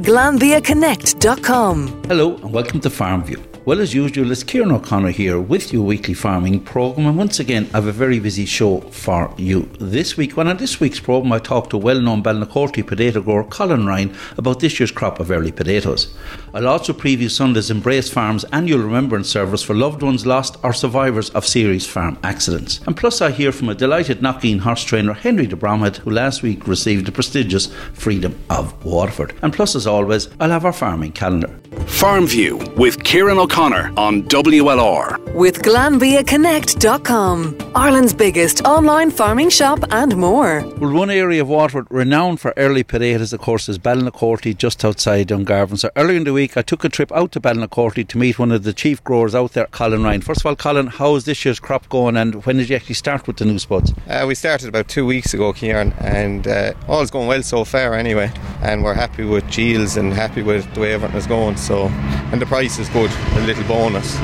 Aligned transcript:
GlanbiaConnect.com. 0.00 2.02
Hello 2.08 2.36
and 2.36 2.52
welcome 2.52 2.80
to 2.80 2.90
Farm 2.90 3.24
View. 3.24 3.42
Well, 3.68 3.82
as 3.82 3.92
usual, 3.92 4.32
it's 4.32 4.44
Kieran 4.44 4.72
O'Connor 4.72 5.10
here 5.10 5.38
with 5.38 5.74
your 5.74 5.82
weekly 5.82 6.14
farming 6.14 6.60
programme, 6.60 7.06
and 7.06 7.18
once 7.18 7.38
again, 7.38 7.68
I 7.74 7.76
have 7.76 7.86
a 7.86 7.92
very 7.92 8.18
busy 8.18 8.46
show 8.46 8.80
for 8.80 9.30
you 9.36 9.68
this 9.78 10.16
week. 10.16 10.38
Well, 10.38 10.48
on 10.48 10.56
this 10.56 10.80
week's 10.80 11.00
programme, 11.00 11.32
I 11.32 11.38
talked 11.38 11.68
to 11.70 11.76
well 11.76 12.00
known 12.00 12.22
Balnacorty 12.22 12.86
potato 12.86 13.20
grower 13.20 13.44
Colin 13.44 13.84
Ryan 13.84 14.16
about 14.38 14.60
this 14.60 14.80
year's 14.80 14.90
crop 14.90 15.20
of 15.20 15.30
early 15.30 15.52
potatoes. 15.52 16.16
I'll 16.54 16.66
also 16.66 16.94
preview 16.94 17.30
Sunday's 17.30 17.70
Embrace 17.70 18.08
Farm's 18.08 18.44
annual 18.44 18.78
remembrance 18.78 19.28
service 19.28 19.62
for 19.62 19.74
loved 19.74 20.00
ones 20.00 20.24
lost 20.24 20.56
or 20.62 20.72
survivors 20.72 21.28
of 21.30 21.46
serious 21.46 21.86
farm 21.86 22.18
accidents. 22.22 22.80
And 22.86 22.96
plus, 22.96 23.20
I 23.20 23.32
hear 23.32 23.52
from 23.52 23.68
a 23.68 23.74
delighted 23.74 24.20
Knockeen 24.20 24.60
horse 24.60 24.82
trainer, 24.82 25.12
Henry 25.12 25.46
de 25.46 25.56
Bromhead, 25.56 25.98
who 25.98 26.10
last 26.10 26.42
week 26.42 26.66
received 26.66 27.04
the 27.04 27.12
prestigious 27.12 27.66
Freedom 27.92 28.34
of 28.48 28.82
Waterford. 28.82 29.34
And 29.42 29.52
plus, 29.52 29.76
as 29.76 29.86
always, 29.86 30.30
I'll 30.40 30.48
have 30.48 30.64
our 30.64 30.72
farming 30.72 31.12
calendar. 31.12 31.54
Farm 31.86 32.26
View 32.26 32.58
with 32.76 33.02
Kieran 33.04 33.38
O'Connor 33.38 33.92
on 33.96 34.22
WLR. 34.24 35.18
With 35.34 35.62
GlanbiaConnect.com. 35.62 37.72
Ireland's 37.74 38.14
biggest 38.14 38.64
online 38.64 39.10
farming 39.10 39.50
shop 39.50 39.80
and 39.90 40.16
more. 40.16 40.64
Well, 40.78 40.92
one 40.92 41.10
area 41.10 41.42
of 41.42 41.48
Waterford 41.48 41.86
renowned 41.90 42.40
for 42.40 42.52
early 42.56 42.82
potatoes, 42.82 43.32
of 43.32 43.40
course, 43.40 43.68
is 43.68 43.78
Balnacorty, 43.78 44.56
just 44.56 44.84
outside 44.84 45.28
Dungarvan. 45.28 45.78
So 45.78 45.90
earlier 45.96 46.16
in 46.16 46.24
the 46.24 46.32
week, 46.32 46.56
I 46.56 46.62
took 46.62 46.84
a 46.84 46.88
trip 46.88 47.12
out 47.12 47.32
to 47.32 47.40
Balnacorty 47.40 48.06
to 48.08 48.18
meet 48.18 48.38
one 48.38 48.52
of 48.52 48.62
the 48.62 48.72
chief 48.72 49.02
growers 49.04 49.34
out 49.34 49.52
there, 49.52 49.66
Colin 49.66 50.02
Ryan. 50.02 50.20
First 50.20 50.40
of 50.40 50.46
all, 50.46 50.56
Colin, 50.56 50.86
how's 50.86 51.24
this 51.24 51.44
year's 51.44 51.60
crop 51.60 51.88
going 51.88 52.16
and 52.16 52.44
when 52.46 52.56
did 52.56 52.68
you 52.68 52.76
actually 52.76 52.94
start 52.94 53.26
with 53.26 53.36
the 53.36 53.44
new 53.44 53.58
spuds? 53.58 53.92
Uh, 54.08 54.24
we 54.26 54.34
started 54.34 54.68
about 54.68 54.88
two 54.88 55.06
weeks 55.06 55.34
ago, 55.34 55.52
Kieran, 55.52 55.92
and 56.00 56.46
uh, 56.46 56.72
all's 56.86 57.10
going 57.10 57.28
well 57.28 57.42
so 57.42 57.64
far 57.64 57.94
anyway. 57.94 58.30
And 58.62 58.82
we're 58.82 58.94
happy 58.94 59.24
with 59.24 59.56
yields 59.56 59.96
and 59.96 60.12
happy 60.12 60.42
with 60.42 60.72
the 60.74 60.80
way 60.80 60.92
everything 60.94 61.16
is 61.16 61.26
going. 61.26 61.56
So, 61.56 61.86
and 62.32 62.42
the 62.42 62.46
price 62.46 62.78
is 62.78 62.88
good, 62.88 63.10
a 63.36 63.40
little 63.46 63.64
bonus. 63.64 64.18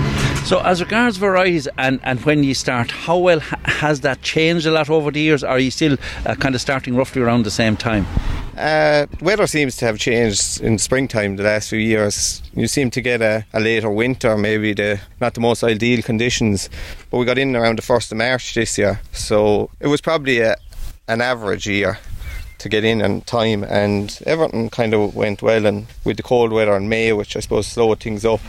So, 0.48 0.60
as 0.60 0.80
regards 0.80 1.16
varieties 1.16 1.68
and, 1.78 2.00
and 2.02 2.20
when 2.24 2.42
you 2.42 2.54
start, 2.54 2.90
how 2.90 3.18
well 3.18 3.40
ha- 3.40 3.58
has 3.64 4.00
that 4.00 4.22
changed 4.22 4.66
a 4.66 4.70
lot 4.70 4.90
over 4.90 5.10
the 5.10 5.20
years? 5.20 5.44
Are 5.44 5.58
you 5.58 5.70
still 5.70 5.96
uh, 6.26 6.34
kind 6.34 6.54
of 6.54 6.60
starting 6.60 6.96
roughly 6.96 7.22
around 7.22 7.44
the 7.44 7.50
same 7.50 7.76
time? 7.76 8.06
Uh, 8.56 9.06
weather 9.20 9.46
seems 9.46 9.76
to 9.76 9.84
have 9.84 9.98
changed 9.98 10.60
in 10.60 10.78
springtime 10.78 11.36
the 11.36 11.42
last 11.42 11.70
few 11.70 11.78
years. 11.78 12.42
You 12.54 12.68
seem 12.68 12.90
to 12.90 13.00
get 13.00 13.20
a, 13.20 13.44
a 13.52 13.60
later 13.60 13.90
winter, 13.90 14.36
maybe 14.36 14.72
the 14.74 15.00
not 15.20 15.34
the 15.34 15.40
most 15.40 15.64
ideal 15.64 16.02
conditions, 16.02 16.68
but 17.10 17.18
we 17.18 17.24
got 17.24 17.38
in 17.38 17.56
around 17.56 17.78
the 17.78 17.82
first 17.82 18.12
of 18.12 18.18
March 18.18 18.54
this 18.54 18.78
year, 18.78 19.00
so 19.12 19.70
it 19.80 19.88
was 19.88 20.00
probably 20.00 20.40
a, 20.40 20.56
an 21.08 21.20
average 21.20 21.66
year 21.66 21.98
to 22.64 22.68
get 22.70 22.82
in 22.82 23.02
on 23.02 23.20
time, 23.20 23.62
and 23.62 24.18
everything 24.26 24.70
kind 24.70 24.94
of 24.94 25.14
went 25.14 25.42
well. 25.42 25.66
And 25.66 25.86
with 26.02 26.16
the 26.16 26.22
cold 26.22 26.50
weather 26.50 26.74
in 26.74 26.88
May, 26.88 27.12
which 27.12 27.36
I 27.36 27.40
suppose 27.40 27.66
slowed 27.66 28.00
things 28.00 28.24
up. 28.24 28.40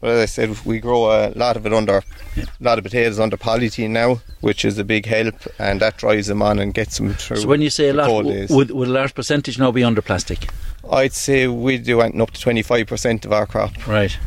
But 0.00 0.10
as 0.10 0.22
I 0.22 0.26
said, 0.26 0.64
we 0.66 0.80
grow 0.80 1.04
a 1.06 1.30
lot 1.34 1.56
of 1.56 1.64
it 1.64 1.72
under, 1.72 1.98
a 2.36 2.46
lot 2.60 2.78
of 2.78 2.84
potatoes 2.84 3.18
under 3.18 3.36
polythene 3.36 3.90
now, 3.90 4.20
which 4.40 4.64
is 4.64 4.76
a 4.76 4.84
big 4.84 5.06
help, 5.06 5.36
and 5.58 5.80
that 5.80 5.96
dries 5.96 6.26
them 6.26 6.42
on 6.42 6.58
and 6.58 6.74
gets 6.74 6.98
them 6.98 7.14
through. 7.14 7.38
So, 7.38 7.48
when 7.48 7.62
you 7.62 7.70
say 7.70 7.88
a 7.88 7.94
lot, 7.94 8.08
w- 8.08 8.46
would, 8.50 8.70
would 8.72 8.88
a 8.88 8.90
large 8.90 9.14
percentage 9.14 9.58
now 9.58 9.70
be 9.70 9.84
under 9.84 10.02
plastic? 10.02 10.50
I'd 10.90 11.14
say 11.14 11.46
we 11.46 11.78
do 11.78 11.98
went 11.98 12.20
up 12.20 12.32
to 12.32 12.40
twenty 12.40 12.60
five 12.62 12.86
percent 12.88 13.24
of 13.24 13.32
our 13.32 13.46
crop. 13.46 13.86
Right. 13.86 14.18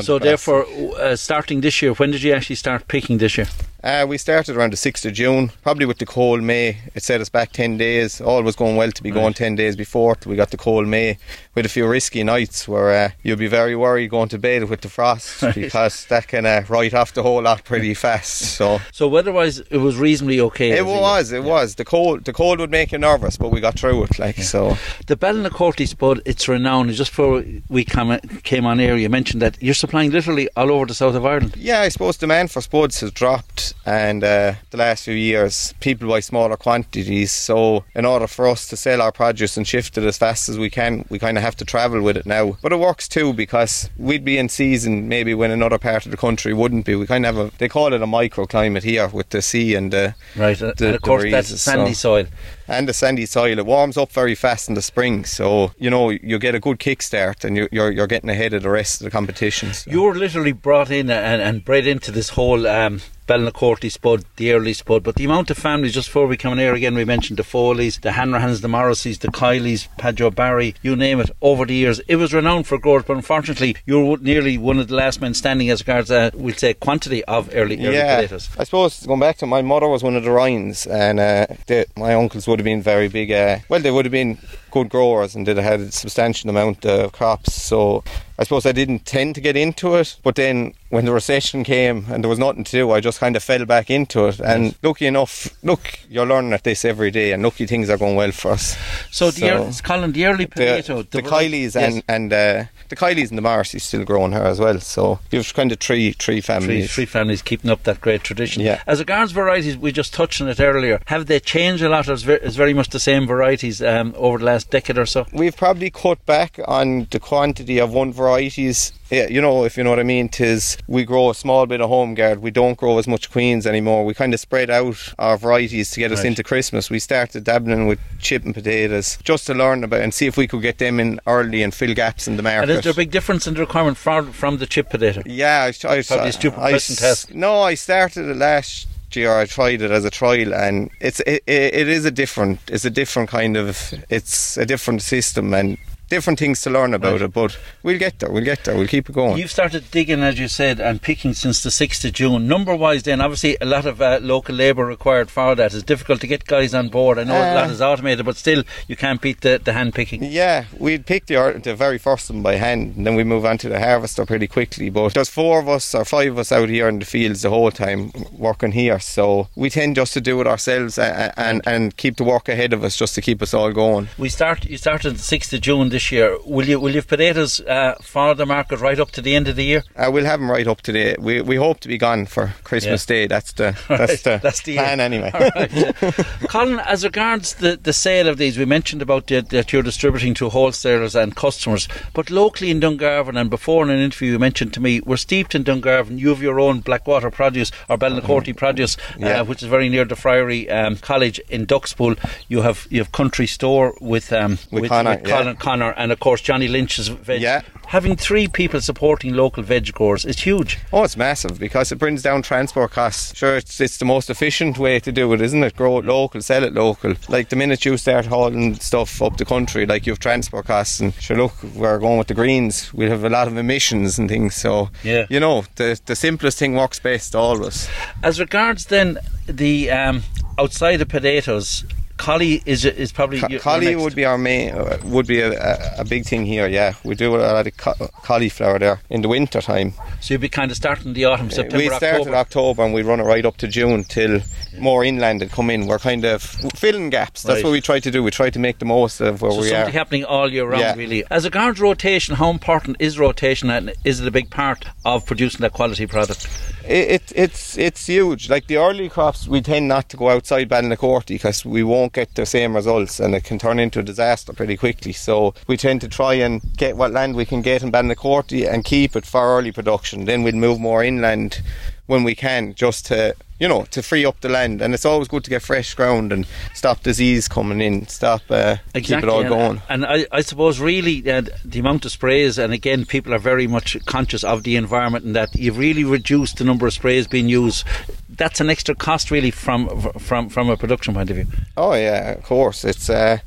So, 0.00 0.18
therefore, 0.18 0.66
uh, 0.98 1.14
starting 1.14 1.60
this 1.60 1.82
year, 1.82 1.92
when 1.92 2.10
did 2.10 2.22
you 2.22 2.32
actually 2.32 2.56
start 2.56 2.88
picking 2.88 3.18
this 3.18 3.38
year? 3.38 3.46
Uh, 3.84 4.06
we 4.08 4.16
started 4.16 4.56
around 4.56 4.72
the 4.72 4.76
6th 4.76 5.04
of 5.04 5.12
June, 5.12 5.50
probably 5.62 5.84
with 5.84 5.98
the 5.98 6.06
cold 6.06 6.40
May. 6.40 6.78
It 6.94 7.02
set 7.02 7.20
us 7.20 7.28
back 7.28 7.50
10 7.50 7.78
days. 7.78 8.20
All 8.20 8.40
was 8.44 8.54
going 8.54 8.76
well 8.76 8.92
to 8.92 9.02
be 9.02 9.10
going 9.10 9.34
10 9.34 9.56
days 9.56 9.74
before. 9.74 10.16
We 10.24 10.36
got 10.36 10.52
the 10.52 10.56
cold 10.56 10.86
May 10.86 11.18
with 11.54 11.66
a 11.66 11.68
few 11.68 11.86
risky 11.86 12.24
nights 12.24 12.66
where 12.66 12.90
uh, 13.06 13.10
you'll 13.22 13.36
be 13.36 13.46
very 13.46 13.76
worried 13.76 14.08
going 14.08 14.28
to 14.30 14.38
bed 14.38 14.64
with 14.68 14.80
the 14.80 14.88
frost 14.88 15.42
Right. 15.42 15.54
because 15.54 16.06
that 16.06 16.28
can 16.28 16.46
uh, 16.46 16.64
write 16.68 16.94
off 16.94 17.12
the 17.14 17.22
whole 17.22 17.42
lot 17.42 17.64
pretty 17.64 17.94
fast. 17.94 18.56
So 18.56 18.80
So, 18.92 19.08
weather-wise, 19.08 19.58
it 19.70 19.78
was 19.78 19.96
reasonably 19.96 20.40
okay. 20.40 20.70
it 20.70 20.86
was, 20.86 21.32
it 21.32 21.42
was. 21.44 21.74
The 21.74 21.84
cold 21.84 22.24
the 22.24 22.32
cold 22.32 22.58
would 22.60 22.70
make 22.70 22.92
you 22.92 22.98
nervous, 22.98 23.36
but 23.36 23.50
we 23.50 23.60
got 23.60 23.78
through 23.78 24.04
it. 24.04 24.18
Like 24.18 24.36
so, 24.36 24.76
The 25.06 25.16
Balnacorty 25.16 25.86
spud, 25.88 26.20
it's 26.24 26.48
renowned. 26.48 26.90
Just 26.92 27.10
before 27.10 27.44
we 27.68 27.84
come, 27.84 28.18
came 28.42 28.64
on 28.66 28.80
air, 28.80 28.96
you 28.96 29.08
mentioned 29.08 29.42
that 29.42 29.60
you're 29.62 29.74
supplying 29.74 30.10
literally 30.10 30.48
all 30.56 30.70
over 30.70 30.86
the 30.86 30.94
south 30.94 31.14
of 31.14 31.24
Ireland. 31.26 31.54
Yeah, 31.56 31.80
I 31.80 31.88
suppose 31.88 32.16
demand 32.16 32.50
for 32.50 32.60
spuds 32.60 33.00
has 33.00 33.10
dropped, 33.10 33.74
and 33.84 34.22
uh, 34.22 34.54
the 34.70 34.76
last 34.76 35.04
few 35.04 35.14
years, 35.14 35.74
people 35.80 36.08
buy 36.08 36.20
smaller 36.20 36.56
quantities. 36.56 37.32
So, 37.32 37.84
in 37.94 38.04
order 38.04 38.26
for 38.26 38.46
us 38.48 38.68
to 38.68 38.76
sell 38.76 39.02
our 39.02 39.12
produce 39.12 39.56
and 39.56 39.66
shift 39.66 39.98
it 39.98 40.04
as 40.04 40.18
fast 40.18 40.48
as 40.48 40.58
we 40.58 40.70
can, 40.70 41.04
we 41.08 41.18
kind 41.18 41.36
of 41.36 41.41
have 41.42 41.56
to 41.56 41.64
travel 41.64 42.00
with 42.02 42.16
it 42.16 42.24
now. 42.26 42.56
But 42.62 42.72
it 42.72 42.78
works 42.78 43.06
too 43.08 43.32
because 43.34 43.90
we'd 43.98 44.24
be 44.24 44.38
in 44.38 44.48
season 44.48 45.08
maybe 45.08 45.34
when 45.34 45.50
another 45.50 45.78
part 45.78 46.06
of 46.06 46.10
the 46.10 46.16
country 46.16 46.54
wouldn't 46.54 46.86
be. 46.86 46.94
We 46.94 47.06
kind 47.06 47.26
of 47.26 47.36
have 47.36 47.46
a, 47.46 47.56
they 47.58 47.68
call 47.68 47.92
it 47.92 48.00
a 48.02 48.06
microclimate 48.06 48.82
here 48.82 49.08
with 49.08 49.28
the 49.30 49.42
sea 49.42 49.74
and 49.74 49.92
the 49.92 50.14
Right, 50.36 50.60
uh, 50.62 50.72
the- 50.76 50.86
and 50.86 50.94
of 50.96 51.02
course 51.02 51.24
the 51.24 51.30
that's 51.30 51.60
sandy 51.60 51.92
so- 51.94 52.22
soil. 52.22 52.26
And 52.68 52.88
the 52.88 52.92
sandy 52.92 53.26
soil. 53.26 53.58
It 53.58 53.66
warms 53.66 53.96
up 53.96 54.12
very 54.12 54.34
fast 54.34 54.68
in 54.68 54.74
the 54.74 54.82
spring, 54.82 55.24
so 55.24 55.72
you 55.78 55.90
know 55.90 56.10
you 56.10 56.38
get 56.38 56.54
a 56.54 56.60
good 56.60 56.78
kickstart, 56.78 57.44
and 57.44 57.56
you're 57.56 57.68
you're, 57.72 57.90
you're 57.90 58.06
getting 58.06 58.30
ahead 58.30 58.52
of 58.52 58.62
the 58.62 58.70
rest 58.70 59.00
of 59.00 59.04
the 59.04 59.10
competitions. 59.10 59.78
so. 59.78 59.90
You're 59.90 60.14
literally 60.14 60.52
brought 60.52 60.90
in 60.90 61.10
and, 61.10 61.42
and 61.42 61.64
bred 61.64 61.86
into 61.86 62.10
this 62.10 62.30
whole 62.30 62.66
um, 62.66 63.00
Balnacorty 63.26 63.90
spud, 63.90 64.24
the 64.36 64.52
early 64.52 64.72
spud, 64.72 65.02
but 65.02 65.14
the 65.14 65.24
amount 65.24 65.50
of 65.50 65.56
families, 65.56 65.94
just 65.94 66.08
before 66.08 66.26
we 66.26 66.36
come 66.36 66.54
in 66.54 66.58
here 66.58 66.74
again, 66.74 66.94
we 66.94 67.04
mentioned 67.04 67.38
the 67.38 67.44
Foleys, 67.44 68.00
the 68.00 68.10
Hanrahans, 68.10 68.62
the 68.62 68.68
Morrisseys, 68.68 69.20
the 69.20 69.28
Kileys, 69.28 69.88
Padjo 69.98 70.34
Barry, 70.34 70.74
you 70.82 70.96
name 70.96 71.20
it, 71.20 71.30
over 71.40 71.64
the 71.64 71.74
years. 71.74 72.00
It 72.08 72.16
was 72.16 72.34
renowned 72.34 72.66
for 72.66 72.78
growth, 72.78 73.06
but 73.06 73.16
unfortunately, 73.16 73.76
you 73.86 74.04
were 74.04 74.16
nearly 74.18 74.58
one 74.58 74.78
of 74.78 74.88
the 74.88 74.96
last 74.96 75.20
men 75.20 75.34
standing 75.34 75.70
as 75.70 75.80
regards, 75.80 76.10
uh, 76.10 76.30
we'll 76.34 76.54
say, 76.54 76.74
quantity 76.74 77.24
of 77.24 77.48
early, 77.54 77.76
early 77.86 77.96
yeah, 77.96 78.16
potatoes. 78.16 78.48
I 78.58 78.64
suppose 78.64 79.06
going 79.06 79.20
back 79.20 79.38
to 79.38 79.46
my 79.46 79.62
mother 79.62 79.88
was 79.88 80.02
one 80.02 80.16
of 80.16 80.24
the 80.24 80.30
Ryans, 80.30 80.86
and 80.86 81.20
uh, 81.20 81.46
they, 81.68 81.86
my 81.96 82.14
uncles 82.14 82.48
would 82.52 82.58
have 82.60 82.64
been 82.64 82.82
very 82.82 83.08
big. 83.08 83.32
Uh, 83.32 83.58
well, 83.68 83.80
they 83.80 83.90
would 83.90 84.04
have 84.04 84.12
been 84.12 84.36
good 84.70 84.88
growers, 84.90 85.34
and 85.34 85.46
they'd 85.46 85.56
have 85.56 85.64
had 85.64 85.80
a 85.80 85.92
substantial 85.92 86.50
amount 86.50 86.84
of 86.84 87.12
crops. 87.12 87.54
So 87.54 88.04
I 88.38 88.44
suppose 88.44 88.66
I 88.66 88.72
didn't 88.72 89.06
tend 89.06 89.34
to 89.36 89.40
get 89.40 89.56
into 89.56 89.94
it, 89.96 90.16
but 90.22 90.34
then 90.34 90.74
when 90.90 91.04
the 91.06 91.12
recession 91.12 91.64
came 91.64 92.06
and 92.10 92.22
there 92.22 92.28
was 92.28 92.38
nothing 92.38 92.64
to 92.64 92.70
do, 92.72 92.90
I 92.90 93.00
just 93.00 93.20
kind 93.20 93.36
of 93.36 93.42
fell 93.42 93.64
back 93.64 93.88
into 93.90 94.26
it. 94.26 94.40
And 94.40 94.74
lucky 94.82 95.06
enough, 95.06 95.48
look, 95.62 95.98
you're 96.10 96.26
learning 96.26 96.52
at 96.52 96.64
this 96.64 96.84
every 96.84 97.10
day, 97.10 97.32
and 97.32 97.42
lucky 97.42 97.66
things 97.66 97.88
are 97.88 97.98
going 97.98 98.16
well 98.16 98.32
for 98.32 98.50
us. 98.52 98.76
So, 99.10 99.30
the, 99.30 99.46
ear- 99.46 99.70
Colin, 99.82 100.12
the 100.12 100.26
early 100.26 100.46
potato, 100.46 101.02
the, 101.02 101.08
the 101.08 101.22
variety- 101.22 101.66
Kileys 101.66 101.74
yes. 101.74 101.94
and 101.94 102.02
and 102.08 102.32
uh, 102.32 102.64
the 102.92 102.96
Kileys 102.96 103.30
and 103.30 103.38
the 103.38 103.42
Morrisseys 103.42 103.80
still 103.80 104.04
growing 104.04 104.32
here 104.32 104.42
as 104.42 104.60
well. 104.60 104.78
So 104.78 105.18
you've 105.30 105.52
kind 105.54 105.72
of 105.72 105.78
three 105.80 106.12
three 106.12 106.32
Three, 106.34 106.40
families. 106.42 106.92
three 106.92 107.06
families 107.06 107.40
keeping 107.40 107.70
up 107.70 107.84
that 107.84 108.00
great 108.02 108.22
tradition. 108.22 108.62
Yeah. 108.62 108.82
As 108.86 108.98
regards 108.98 109.32
varieties, 109.32 109.78
we 109.78 109.92
just 109.92 110.12
touched 110.12 110.40
on 110.42 110.48
it 110.48 110.60
earlier. 110.60 111.00
Have 111.06 111.24
they 111.26 111.40
changed 111.40 111.82
a 111.82 111.88
lot? 111.88 112.06
Or 112.08 112.12
is 112.12 112.22
ver- 112.22 112.40
very 112.50 112.74
much 112.74 112.90
the 112.90 113.00
same 113.00 113.26
varieties 113.26 113.80
um, 113.82 114.12
over 114.18 114.36
the 114.38 114.44
last 114.44 114.70
decade 114.70 114.98
or 114.98 115.06
so? 115.06 115.26
We've 115.32 115.56
probably 115.56 115.88
cut 115.90 116.24
back 116.26 116.58
on 116.66 117.06
the 117.10 117.18
quantity 117.18 117.78
of 117.80 117.92
one 117.94 118.12
varieties. 118.12 118.92
Yeah, 119.12 119.28
you 119.28 119.42
know, 119.42 119.64
if 119.64 119.76
you 119.76 119.84
know 119.84 119.90
what 119.90 119.98
I 119.98 120.04
mean, 120.04 120.30
tis 120.30 120.78
we 120.86 121.04
grow 121.04 121.28
a 121.28 121.34
small 121.34 121.66
bit 121.66 121.82
of 121.82 121.90
home 121.90 122.14
guard. 122.14 122.38
We 122.40 122.50
don't 122.50 122.78
grow 122.78 122.98
as 122.98 123.06
much 123.06 123.30
queens 123.30 123.66
anymore. 123.66 124.06
We 124.06 124.14
kind 124.14 124.32
of 124.32 124.40
spread 124.40 124.70
out 124.70 124.96
our 125.18 125.36
varieties 125.36 125.90
to 125.90 126.00
get 126.00 126.12
us 126.12 126.24
into 126.24 126.42
Christmas. 126.42 126.88
We 126.88 126.98
started 126.98 127.44
dabbling 127.44 127.86
with 127.88 128.00
chip 128.20 128.42
and 128.44 128.54
potatoes 128.54 129.18
just 129.22 129.46
to 129.48 129.54
learn 129.54 129.84
about 129.84 130.00
and 130.00 130.14
see 130.14 130.26
if 130.26 130.38
we 130.38 130.48
could 130.48 130.62
get 130.62 130.78
them 130.78 130.98
in 130.98 131.20
early 131.26 131.62
and 131.62 131.74
fill 131.74 131.92
gaps 131.94 132.26
in 132.26 132.38
the 132.38 132.42
market. 132.42 132.70
And 132.70 132.78
is 132.78 132.84
there 132.84 132.92
a 132.92 132.96
big 132.96 133.10
difference 133.10 133.46
in 133.46 133.52
the 133.52 133.60
requirement 133.60 133.98
from, 133.98 134.32
from 134.32 134.56
the 134.56 134.66
chip 134.66 134.88
potato? 134.88 135.22
Yeah, 135.26 135.64
I, 135.64 135.88
I, 135.88 136.02
Probably 136.02 136.28
a 136.28 136.32
stupid 136.32 136.58
I- 136.58 136.72
ask. 136.72 137.34
No, 137.34 137.60
I 137.60 137.74
started 137.74 138.30
it 138.30 138.36
last 138.38 138.88
year. 139.14 139.36
I 139.36 139.44
tried 139.44 139.82
it 139.82 139.90
as 139.90 140.06
a 140.06 140.10
trial, 140.10 140.54
and 140.54 140.90
it's 141.00 141.20
it, 141.20 141.42
it, 141.46 141.74
it 141.74 141.88
is 141.88 142.06
a 142.06 142.10
different 142.10 142.60
it's 142.68 142.86
a 142.86 142.90
different 142.90 143.28
kind 143.28 143.58
of 143.58 143.92
it's 144.08 144.56
a 144.56 144.64
different 144.64 145.02
system, 145.02 145.52
and 145.52 145.76
different 146.12 146.38
things 146.38 146.60
to 146.62 146.70
learn 146.70 146.92
about 146.94 147.22
it. 147.22 147.32
But 147.32 147.58
we'll 147.82 147.98
get 147.98 148.18
there. 148.18 148.30
We'll 148.30 148.44
get 148.44 148.64
there. 148.64 148.76
We'll 148.76 148.86
keep 148.96 149.08
it 149.08 149.14
going. 149.14 149.38
You've 149.38 149.50
started 149.50 149.90
digging, 149.90 150.22
as 150.22 150.38
you 150.38 150.48
said, 150.48 150.78
and 150.78 151.00
picking 151.00 151.32
since 151.32 151.62
the 151.62 151.70
6th 151.70 152.04
of 152.04 152.12
June. 152.12 152.46
Number 152.46 152.74
wise, 152.76 153.02
then, 153.04 153.20
obviously, 153.20 153.56
a 153.60 153.64
lot 153.64 153.86
of 153.86 154.02
uh, 154.02 154.18
local 154.20 154.54
labour 154.54 154.84
required 154.84 155.30
for 155.30 155.54
that. 155.54 155.72
It's 155.74 155.82
difficult 155.82 156.20
to 156.20 156.26
get 156.26 156.44
guys 156.44 156.74
on 156.74 156.88
board. 156.88 157.18
I 157.18 157.24
know 157.24 157.34
a 157.34 157.54
lot 157.54 157.70
Uh, 157.70 157.72
is 157.72 157.80
automated, 157.80 158.26
but 158.26 158.36
still, 158.36 158.62
you 158.88 158.96
can't 158.96 159.20
beat 159.22 159.40
the, 159.40 159.60
the 159.64 159.72
hand 159.72 159.94
picking. 159.94 160.22
Yeah, 160.22 160.64
we'd 160.78 161.06
pick 161.06 161.26
the, 161.26 161.60
the 161.64 161.74
very 161.74 161.98
first 161.98 162.30
one 162.30 162.42
by 162.42 162.56
hand, 162.56 162.96
and 162.96 163.06
then 163.06 163.14
we 163.14 163.24
move 163.24 163.46
on 163.46 163.56
to 163.58 163.68
the 163.70 163.80
harvester 163.80 164.26
pretty 164.26 164.46
quickly. 164.46 164.90
But 164.90 165.14
there's 165.14 165.30
four 165.30 165.58
of 165.60 165.68
us 165.68 165.94
or 165.94 166.04
five 166.04 166.32
of 166.32 166.38
us 166.38 166.52
out 166.52 166.68
here 166.68 166.88
in 166.88 166.98
the 166.98 167.06
fields 167.06 167.40
the 167.42 167.50
whole 167.50 167.70
time 167.70 168.12
working 168.32 168.72
here, 168.72 169.00
so 169.00 169.48
we 169.56 169.70
tend 169.70 169.96
just 169.96 170.12
to 170.14 170.20
do 170.20 170.40
it 170.42 170.46
ourselves 170.46 170.98
and 170.98 171.32
and, 171.36 171.62
and 171.66 171.96
keep 171.96 172.16
the 172.16 172.24
work 172.24 172.48
ahead 172.48 172.72
of 172.72 172.84
us 172.84 172.96
just 172.96 173.14
to 173.14 173.20
keep 173.22 173.40
us 173.42 173.54
all 173.54 173.72
going. 173.72 174.08
We 174.18 174.28
start. 174.28 174.66
You 174.66 174.76
started 174.76 175.14
the 175.14 175.18
6th 175.36 175.52
of 175.54 175.60
June 175.62 175.88
this 175.88 176.01
year. 176.10 176.36
Will 176.44 176.66
you 176.66 176.80
will 176.80 176.90
you 176.90 176.96
have 176.96 177.06
potatoes 177.08 177.60
uh, 177.60 177.94
for 178.02 178.34
the 178.34 178.46
market 178.46 178.80
right 178.80 178.98
up 178.98 179.10
to 179.12 179.20
the 179.22 179.36
end 179.36 179.46
of 179.48 179.56
the 179.56 179.64
year? 179.64 179.84
Uh, 179.94 180.10
we'll 180.12 180.24
have 180.24 180.40
them 180.40 180.50
right 180.50 180.66
up 180.66 180.80
to 180.82 180.92
the. 180.92 181.16
We 181.20 181.40
we 181.42 181.56
hope 181.56 181.80
to 181.80 181.88
be 181.88 181.98
gone 181.98 182.26
for 182.26 182.54
Christmas 182.64 183.06
Yeah. 183.08 183.14
Day. 183.16 183.26
That's 183.28 183.52
the 183.52 183.76
that's 183.88 184.22
the 184.22 184.40
That's 184.42 184.62
the 184.62 184.76
plan 184.76 184.98
anyway. 185.00 185.30
Right. 185.32 186.16
Colin, 186.48 186.80
as 186.80 187.04
regards 187.04 187.54
the, 187.54 187.76
the 187.76 187.92
sale 187.92 188.28
of 188.28 188.38
these, 188.38 188.58
we 188.58 188.64
mentioned 188.64 189.02
about 189.02 189.26
the, 189.26 189.40
that 189.42 189.72
you're 189.72 189.82
distributing 189.82 190.34
to 190.34 190.48
wholesalers 190.48 191.14
and 191.14 191.36
customers, 191.36 191.88
but 192.14 192.30
locally 192.30 192.70
in 192.70 192.80
Dungarvan, 192.80 193.38
and 193.40 193.50
before 193.50 193.84
in 193.84 193.90
an 193.90 193.98
interview 193.98 194.32
you 194.32 194.38
mentioned 194.38 194.72
to 194.74 194.80
me, 194.80 195.00
we're 195.00 195.16
steeped 195.16 195.54
in 195.54 195.64
Dungarvan. 195.64 196.18
You 196.18 196.30
have 196.30 196.42
your 196.42 196.58
own 196.60 196.80
Blackwater 196.80 197.30
produce 197.30 197.70
or 197.88 197.98
Balnacorty 197.98 198.56
produce, 198.56 198.96
Yeah. 199.18 199.40
uh, 199.40 199.44
which 199.44 199.62
is 199.62 199.68
very 199.68 199.88
near 199.88 200.04
the 200.04 200.16
Friary 200.16 200.70
um, 200.70 200.96
College 200.96 201.38
in 201.50 201.66
Duckspool. 201.66 202.16
You 202.48 202.62
have 202.62 202.86
you 202.90 202.98
have 203.00 203.12
Country 203.12 203.46
Store 203.46 203.94
with 204.00 204.32
um, 204.32 204.58
With 204.70 204.88
Connor, 204.88 205.20
yeah. 205.24 205.36
Colin 205.38 205.56
Connor, 205.56 205.81
and 205.90 206.12
of 206.12 206.20
course 206.20 206.40
Johnny 206.40 206.68
Lynch's 206.68 207.08
veg. 207.08 207.40
Yeah. 207.42 207.62
Having 207.88 208.16
three 208.16 208.48
people 208.48 208.80
supporting 208.80 209.34
local 209.34 209.62
veg 209.62 209.92
growers 209.92 210.24
is 210.24 210.40
huge. 210.40 210.78
Oh, 210.92 211.04
it's 211.04 211.16
massive 211.16 211.58
because 211.58 211.92
it 211.92 211.96
brings 211.96 212.22
down 212.22 212.40
transport 212.42 212.92
costs. 212.92 213.36
Sure, 213.36 213.56
it's, 213.56 213.80
it's 213.80 213.98
the 213.98 214.04
most 214.06 214.30
efficient 214.30 214.78
way 214.78 214.98
to 215.00 215.12
do 215.12 215.30
it, 215.34 215.40
isn't 215.42 215.62
it? 215.62 215.76
Grow 215.76 215.98
it 215.98 216.04
local, 216.06 216.40
sell 216.40 216.64
it 216.64 216.72
local. 216.72 217.14
Like 217.28 217.50
the 217.50 217.56
minute 217.56 217.84
you 217.84 217.96
start 217.98 218.26
hauling 218.26 218.76
stuff 218.76 219.20
up 219.20 219.36
the 219.36 219.44
country, 219.44 219.84
like 219.84 220.06
you 220.06 220.12
have 220.12 220.20
transport 220.20 220.66
costs, 220.66 221.00
and 221.00 221.12
sure, 221.14 221.36
look, 221.36 221.62
we're 221.74 221.98
going 221.98 222.16
with 222.18 222.28
the 222.28 222.34
greens. 222.34 222.94
We'll 222.94 223.10
have 223.10 223.24
a 223.24 223.30
lot 223.30 223.46
of 223.46 223.56
emissions 223.58 224.18
and 224.18 224.28
things. 224.28 224.54
So, 224.54 224.88
Yeah. 225.02 225.26
you 225.28 225.40
know, 225.40 225.64
the 225.76 226.00
the 226.06 226.16
simplest 226.16 226.58
thing 226.58 226.74
works 226.74 226.98
best 226.98 227.34
always. 227.34 227.88
As 228.22 228.40
regards 228.40 228.86
then 228.86 229.18
the 229.46 229.90
um, 229.90 230.22
outside 230.58 231.00
of 231.02 231.08
potatoes, 231.08 231.84
collie 232.22 232.62
is 232.66 232.84
is 232.84 233.10
probably 233.12 233.38
Ca- 233.40 233.46
your- 233.48 233.52
your 233.52 233.60
Collie 233.60 233.96
would 233.96 234.14
be 234.14 234.24
our 234.24 234.38
main, 234.38 234.70
uh, 234.74 234.96
would 235.04 235.26
be 235.26 235.40
a, 235.40 235.50
a, 235.98 236.04
big 236.04 236.24
thing 236.24 236.46
here. 236.46 236.66
Yeah, 236.68 236.94
we 237.04 237.14
do 237.16 237.34
a 237.36 237.38
lot 237.56 237.66
of 237.66 237.76
ca- 237.76 237.94
cauliflower 238.28 238.78
there 238.78 238.98
in 239.10 239.22
the 239.22 239.28
winter 239.28 239.60
time. 239.60 239.92
So 240.20 240.34
you'd 240.34 240.40
be 240.40 240.48
kind 240.48 240.70
of 240.70 240.76
starting 240.76 241.14
the 241.14 241.24
autumn, 241.24 241.50
September, 241.50 241.78
we 241.78 241.86
started 241.88 242.20
October. 242.20 242.36
October. 242.36 242.84
and 242.84 242.94
we 242.94 243.02
run 243.02 243.18
it 243.20 243.24
right 243.24 243.44
up 243.44 243.56
to 243.58 243.66
June 243.66 244.04
till 244.04 244.40
more 244.78 245.04
inland 245.04 245.40
had 245.42 245.50
come 245.50 245.68
in. 245.74 245.86
We're 245.88 245.98
kind 245.98 246.24
of 246.24 246.42
filling 246.76 247.10
gaps. 247.10 247.42
That's 247.42 247.56
Right. 247.56 247.64
what 247.64 247.72
we 247.72 247.80
try 247.80 247.98
to 248.00 248.10
do. 248.10 248.22
We 248.22 248.30
try 248.30 248.50
to 248.50 248.58
make 248.58 248.78
the 248.78 248.84
most 248.84 249.20
of 249.20 249.42
where 249.42 249.50
so 249.52 249.60
we 249.60 249.68
something 249.68 249.88
are. 249.88 249.98
happening 250.00 250.24
all 250.24 250.48
year 250.52 250.66
round, 250.66 250.80
Yeah. 250.82 250.94
really. 250.94 251.24
As 251.30 251.44
regards 251.44 251.80
rotation, 251.80 252.36
how 252.36 252.50
important 252.50 252.96
is 253.00 253.18
rotation, 253.18 253.68
and 253.70 253.92
is 254.04 254.20
it 254.20 254.26
a 254.28 254.30
big 254.30 254.48
part 254.50 254.84
of 255.04 255.26
producing 255.26 255.60
that 255.62 255.72
quality 255.72 256.06
product? 256.06 256.46
It, 256.84 257.10
it, 257.10 257.32
it's 257.34 257.78
it's 257.78 258.06
huge. 258.06 258.48
Like 258.48 258.66
the 258.66 258.76
early 258.76 259.08
crops, 259.08 259.46
we 259.46 259.60
tend 259.60 259.88
not 259.88 260.08
to 260.10 260.16
go 260.16 260.30
outside 260.30 260.68
Balnacorty 260.68 261.34
because 261.34 261.64
we 261.64 261.82
won't 261.82 262.12
get 262.12 262.34
the 262.34 262.46
same 262.46 262.74
results, 262.74 263.20
and 263.20 263.34
it 263.34 263.44
can 263.44 263.58
turn 263.58 263.78
into 263.78 264.00
a 264.00 264.02
disaster 264.02 264.52
pretty 264.52 264.76
quickly. 264.76 265.12
So 265.12 265.54
we 265.66 265.76
tend 265.76 266.00
to 266.02 266.08
try 266.08 266.34
and 266.34 266.60
get 266.76 266.96
what 266.96 267.12
land 267.12 267.36
we 267.36 267.44
can 267.44 267.62
get 267.62 267.82
in 267.82 267.92
Balnacorty 267.92 268.68
and 268.68 268.84
keep 268.84 269.16
it 269.16 269.26
for 269.26 269.58
early 269.58 269.72
production. 269.72 270.24
Then 270.24 270.42
we'll 270.42 270.54
move 270.54 270.80
more 270.80 271.04
inland 271.04 271.62
when 272.06 272.24
we 272.24 272.34
can, 272.34 272.74
just 272.74 273.06
to 273.06 273.34
you 273.62 273.68
know 273.68 273.84
to 273.92 274.02
free 274.02 274.26
up 274.26 274.40
the 274.40 274.48
land. 274.48 274.82
And 274.82 274.92
it's 274.92 275.04
always 275.04 275.28
good 275.28 275.44
to 275.44 275.50
get 275.50 275.62
fresh 275.62 275.94
ground 275.94 276.32
and 276.32 276.46
stop 276.74 277.04
disease 277.04 277.46
coming 277.46 277.80
in, 277.80 278.08
stop 278.08 278.42
uh, 278.50 278.76
keep 278.92 279.18
it 279.18 279.28
all 279.28 279.40
and, 279.40 279.48
going. 279.48 279.82
And 279.88 280.04
I, 280.04 280.26
I 280.32 280.40
suppose 280.40 280.80
really 280.80 281.30
uh, 281.30 281.42
the 281.64 281.78
amount 281.78 282.04
of 282.04 282.10
sprays, 282.10 282.58
and 282.58 282.72
again, 282.72 283.06
people 283.06 283.32
are 283.32 283.38
very 283.38 283.68
much 283.68 283.96
conscious 284.04 284.42
of 284.42 284.64
the 284.64 284.74
environment, 284.74 285.24
and 285.24 285.36
that 285.36 285.54
you've 285.54 285.78
really 285.78 286.02
reduced 286.02 286.56
the 286.56 286.64
number 286.64 286.88
of 286.88 286.92
sprays 286.92 287.28
being 287.28 287.48
used. 287.48 287.86
That's 288.28 288.60
an 288.60 288.68
extra 288.68 288.96
cost, 288.96 289.30
really, 289.30 289.52
from 289.52 290.10
from 290.18 290.48
from 290.48 290.68
a 290.68 290.76
production 290.76 291.14
point 291.14 291.30
of 291.30 291.36
view. 291.36 291.46
Oh 291.76 291.94
yeah, 291.94 292.32
of 292.32 292.42
course. 292.42 292.84
It's 292.84 293.08
uh, 293.08 293.38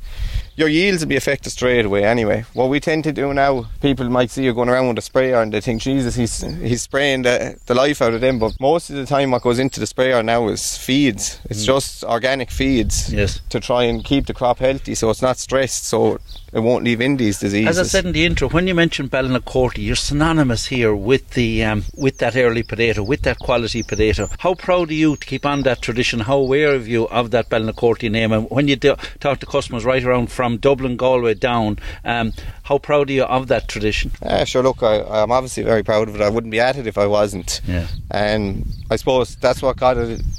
your 0.56 0.68
yields 0.68 1.02
will 1.02 1.08
be 1.08 1.16
affected 1.16 1.50
straight 1.50 1.84
away 1.84 2.04
anyway. 2.04 2.44
What 2.54 2.70
we 2.70 2.80
tend 2.80 3.04
to 3.04 3.12
do 3.12 3.32
now, 3.34 3.66
people 3.80 4.08
might 4.08 4.30
see 4.30 4.44
you 4.44 4.54
going 4.54 4.68
around 4.68 4.88
with 4.88 4.98
a 4.98 5.02
sprayer 5.02 5.40
and 5.42 5.52
they 5.52 5.60
think, 5.60 5.82
Jesus, 5.82 6.14
he's 6.14 6.40
he's 6.40 6.82
spraying 6.82 7.22
the, 7.22 7.58
the 7.66 7.74
life 7.74 8.00
out 8.00 8.14
of 8.14 8.20
them. 8.20 8.38
But 8.38 8.58
most 8.60 8.90
of 8.90 8.96
the 8.96 9.06
time, 9.06 9.30
what 9.30 9.42
goes 9.42 9.58
into 9.58 9.80
the 9.80 9.86
sprayer 9.86 10.22
now 10.22 10.48
is 10.48 10.76
feeds. 10.76 11.40
It's 11.50 11.62
mm. 11.62 11.66
just 11.66 12.04
organic 12.04 12.50
feeds 12.50 13.12
Yes. 13.12 13.40
to 13.50 13.60
try 13.60 13.84
and 13.84 14.04
keep 14.04 14.26
the 14.26 14.34
crop 14.34 14.58
healthy, 14.58 14.94
so 14.94 15.10
it's 15.10 15.22
not 15.22 15.36
stressed, 15.38 15.84
so 15.84 16.18
it 16.56 16.62
won't 16.62 16.84
leave 16.84 17.02
in 17.02 17.18
these 17.18 17.38
diseases. 17.38 17.78
As 17.78 17.78
I 17.78 17.82
said 17.82 18.06
in 18.06 18.12
the 18.12 18.24
intro, 18.24 18.48
when 18.48 18.66
you 18.66 18.74
mentioned 18.74 19.10
Ballynacorty, 19.10 19.84
you're 19.84 19.94
synonymous 19.94 20.64
here 20.64 20.94
with 20.94 21.32
the 21.32 21.62
um, 21.62 21.84
with 21.94 22.16
that 22.18 22.34
early 22.34 22.62
potato, 22.62 23.02
with 23.02 23.22
that 23.22 23.38
quality 23.38 23.82
potato. 23.82 24.30
How 24.38 24.54
proud 24.54 24.88
are 24.88 24.94
you 24.94 25.16
to 25.16 25.26
keep 25.26 25.44
on 25.44 25.64
that 25.64 25.82
tradition? 25.82 26.20
How 26.20 26.38
aware 26.38 26.74
of 26.74 26.88
you 26.88 27.08
of 27.08 27.30
that 27.32 27.50
Ballynacorty 27.50 28.10
name? 28.10 28.32
And 28.32 28.48
when 28.48 28.68
you 28.68 28.76
do, 28.76 28.96
talk 29.20 29.40
to 29.40 29.46
customers 29.46 29.84
right 29.84 30.02
around 30.02 30.32
from 30.32 30.56
Dublin, 30.56 30.96
Galway 30.96 31.34
down, 31.34 31.78
um, 32.06 32.32
how 32.66 32.78
proud 32.78 33.08
are 33.08 33.12
you 33.12 33.22
of 33.22 33.46
that 33.46 33.68
tradition? 33.68 34.10
Yeah, 34.20 34.44
sure. 34.44 34.62
Look, 34.62 34.82
I, 34.82 35.00
I'm 35.02 35.30
obviously 35.30 35.62
very 35.62 35.84
proud 35.84 36.08
of 36.08 36.16
it. 36.16 36.20
I 36.20 36.28
wouldn't 36.28 36.50
be 36.50 36.58
at 36.58 36.76
it 36.76 36.86
if 36.88 36.98
I 36.98 37.06
wasn't. 37.06 37.60
Yeah. 37.64 37.86
And 38.10 38.66
I 38.90 38.96
suppose 38.96 39.36
that's 39.36 39.62
what 39.62 39.76
got 39.76 39.96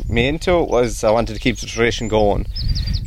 me 0.09 0.27
into 0.27 0.51
it 0.59 0.69
was 0.69 1.05
I 1.05 1.11
wanted 1.11 1.35
to 1.35 1.39
keep 1.39 1.57
the 1.57 1.65
tradition 1.65 2.09
going. 2.09 2.45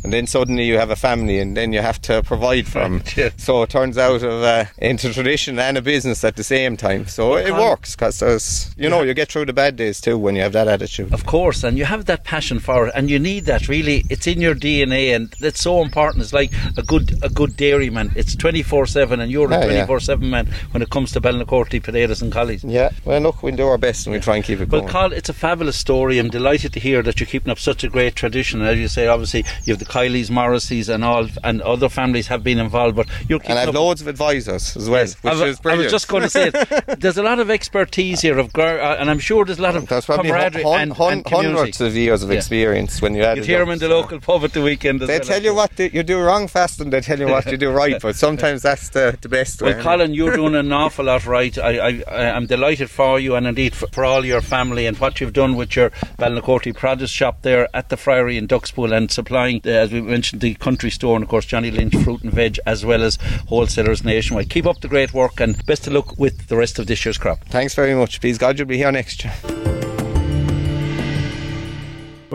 And 0.03 0.11
then 0.11 0.25
suddenly 0.25 0.65
you 0.65 0.79
have 0.79 0.89
a 0.89 0.95
family, 0.95 1.37
and 1.37 1.55
then 1.55 1.73
you 1.73 1.81
have 1.81 2.01
to 2.03 2.23
provide 2.23 2.67
for 2.67 2.79
them. 2.79 3.03
yeah. 3.15 3.29
So 3.37 3.61
it 3.61 3.69
turns 3.69 3.97
out 3.99 4.23
of 4.23 4.43
uh, 4.43 4.65
into 4.79 5.13
tradition 5.13 5.59
and 5.59 5.77
a 5.77 5.81
business 5.81 6.23
at 6.23 6.35
the 6.35 6.43
same 6.43 6.75
time. 6.75 7.05
So 7.05 7.37
it 7.37 7.53
works 7.53 7.95
because 7.95 8.73
you 8.75 8.89
know, 8.89 9.03
you 9.03 9.13
get 9.13 9.31
through 9.31 9.45
the 9.45 9.53
bad 9.53 9.75
days 9.75 10.01
too 10.01 10.17
when 10.17 10.35
you 10.35 10.41
have 10.41 10.53
that 10.53 10.67
attitude. 10.67 11.13
Of 11.13 11.27
course, 11.27 11.63
and 11.63 11.77
you 11.77 11.85
have 11.85 12.05
that 12.05 12.23
passion 12.23 12.59
for 12.59 12.87
it, 12.87 12.93
and 12.95 13.11
you 13.11 13.19
need 13.19 13.45
that. 13.45 13.67
Really, 13.67 14.03
it's 14.09 14.25
in 14.25 14.41
your 14.41 14.55
DNA, 14.55 15.15
and 15.15 15.33
it's 15.39 15.61
so 15.61 15.83
important. 15.83 16.23
It's 16.23 16.33
like 16.33 16.51
a 16.77 16.83
good 16.83 17.23
a 17.23 17.29
good 17.29 17.55
dairyman. 17.55 18.11
It's 18.15 18.35
twenty 18.35 18.63
four 18.63 18.87
seven, 19.11 19.21
and 19.21 19.31
you're 19.31 19.47
a 19.47 19.51
Yeah, 19.51 19.59
yeah. 19.59 19.65
twenty 19.65 19.85
four 19.87 19.99
seven 19.99 20.29
man 20.29 20.47
when 20.71 20.81
it 20.81 20.89
comes 20.89 21.11
to 21.13 21.21
Ballynacorty 21.21 21.81
potatoes 21.83 22.21
and 22.21 22.31
collies. 22.31 22.63
Yeah. 22.63 22.89
Well, 23.05 23.19
look, 23.21 23.43
we'll 23.43 23.55
do 23.55 23.67
our 23.67 23.77
best 23.77 24.05
and 24.07 24.13
we 24.13 24.19
try 24.19 24.35
and 24.37 24.43
keep 24.45 24.59
it 24.61 24.69
Well, 24.69 24.81
going. 24.81 24.91
Carl, 24.91 25.13
it's 25.13 25.29
a 25.29 25.33
fabulous 25.33 25.75
story. 25.77 26.17
I'm 26.19 26.29
delighted 26.29 26.73
to 26.73 26.79
hear 26.79 27.01
that 27.03 27.19
you're 27.19 27.27
keeping 27.27 27.51
up 27.51 27.59
such 27.59 27.83
a 27.83 27.89
great 27.89 28.15
tradition. 28.15 28.61
And 28.61 28.69
As 28.69 28.77
you 28.79 28.87
say, 28.87 29.07
obviously, 29.07 29.43
you 29.65 29.73
have 29.73 29.79
the 29.79 29.85
Kileys, 29.85 30.29
Morrisseys, 30.29 30.87
and 30.93 31.03
all, 31.03 31.27
and 31.43 31.61
other 31.61 31.89
families 31.89 32.27
have 32.27 32.43
been 32.43 32.59
involved. 32.59 32.95
But 32.95 33.07
you're 33.27 33.39
keeping 33.39 33.51
and 33.51 33.59
I 33.59 33.65
have 33.65 33.75
loads 33.75 34.01
of 34.01 34.07
advisors 34.07 34.75
as 34.77 34.89
well, 34.89 35.01
Yes. 35.01 35.15
which 35.21 35.33
I, 35.33 35.35
wa- 35.37 35.45
is 35.45 35.59
I 35.65 35.75
was 35.75 35.91
just 35.91 36.07
going 36.07 36.23
to 36.23 36.29
say 36.29 36.51
it. 36.53 36.99
There's 37.01 37.17
a 37.17 37.23
lot 37.23 37.39
of 37.39 37.49
expertise 37.49 38.21
here 38.21 38.37
of, 38.37 38.55
uh, 38.55 38.97
and 38.99 39.09
I'm 39.09 39.19
sure 39.19 39.43
there's 39.45 39.59
a 39.59 39.61
lot 39.61 39.75
of 39.75 39.85
probably 39.87 40.29
camaraderie 40.29 40.63
hun- 40.63 40.81
and, 40.81 40.93
hun- 40.93 41.13
and 41.13 41.25
community. 41.25 41.55
hundreds 41.57 41.81
of 41.81 41.95
years 41.95 42.23
of 42.23 42.29
Yeah. 42.31 42.37
experience 42.37 43.01
when 43.01 43.15
you 43.15 43.23
add 43.23 43.37
You'd 43.37 43.45
hear 43.47 43.59
them 43.59 43.69
in 43.69 43.79
the 43.79 43.87
so. 43.87 43.99
local 43.99 44.19
pub 44.19 44.43
at 44.43 44.53
the 44.53 44.61
weekend. 44.61 45.01
As 45.01 45.07
They 45.07 45.19
well, 45.19 45.27
tell 45.27 45.41
you 45.43 45.53
what 45.55 45.75
the, 45.75 45.91
you 45.93 46.03
do 46.03 46.19
wrong 46.19 46.47
fast 46.47 46.79
and 46.81 46.91
they 46.93 47.01
tell 47.01 47.19
you 47.19 47.27
what 47.27 47.45
you 47.51 47.57
do 47.57 47.71
right, 47.71 47.99
but 48.05 48.15
sometimes 48.15 48.61
that's 48.61 48.89
the, 48.89 49.00
the 49.09 49.29
best 49.29 49.61
way. 49.61 49.73
Well, 49.73 49.81
Colin, 49.83 50.13
you're 50.13 50.35
doing 50.35 50.53
an 50.55 50.71
awful 50.83 51.05
lot 51.05 51.25
right. 51.25 51.57
I, 51.57 51.77
I, 51.77 52.03
I- 52.07 52.29
I'm 52.35 52.45
delighted 52.45 52.89
for 52.91 53.19
you 53.19 53.35
and 53.35 53.47
indeed 53.47 53.73
for, 53.73 53.87
for 53.87 54.05
all 54.05 54.23
your 54.23 54.41
family 54.41 54.85
and 54.85 54.95
what 54.99 55.19
you've 55.19 55.33
done 55.33 55.55
with 55.55 55.75
your 55.75 55.89
Balnacorty 56.19 56.75
produce 56.75 57.09
shop 57.09 57.41
there 57.41 57.67
at 57.73 57.89
the 57.89 57.97
Friary 57.97 58.37
in 58.37 58.47
Duckspool 58.47 58.95
and 58.95 59.09
supplying, 59.09 59.61
uh, 59.65 59.69
as 59.69 59.91
we 59.91 60.01
mentioned, 60.01 60.41
the 60.41 60.53
country 60.55 60.91
store 60.91 61.15
and, 61.15 61.23
of 61.23 61.29
course, 61.29 61.45
Johnny 61.45 61.71
Lynch 61.71 61.95
fruit 62.03 62.21
and 62.21 62.31
veg 62.31 62.59
as 62.67 62.85
well 62.85 63.01
as 63.01 63.17
wholesalers 63.47 64.03
nationwide. 64.03 64.49
Keep 64.49 64.67
up 64.67 64.81
the 64.81 64.87
great 64.87 65.13
work 65.13 65.39
and 65.39 65.65
best 65.65 65.87
of 65.87 65.93
luck 65.93 66.17
with 66.19 66.47
the 66.47 66.57
rest 66.57 66.77
of 66.77 66.87
this 66.87 67.03
year's 67.03 67.17
crop. 67.17 67.39
Thanks 67.45 67.73
very 67.73 67.95
much. 67.95 68.21
Please 68.21 68.37
God 68.37 68.59
you'll 68.59 68.67
be 68.67 68.77
here 68.77 68.91
next 68.91 69.23
year. 69.23 69.33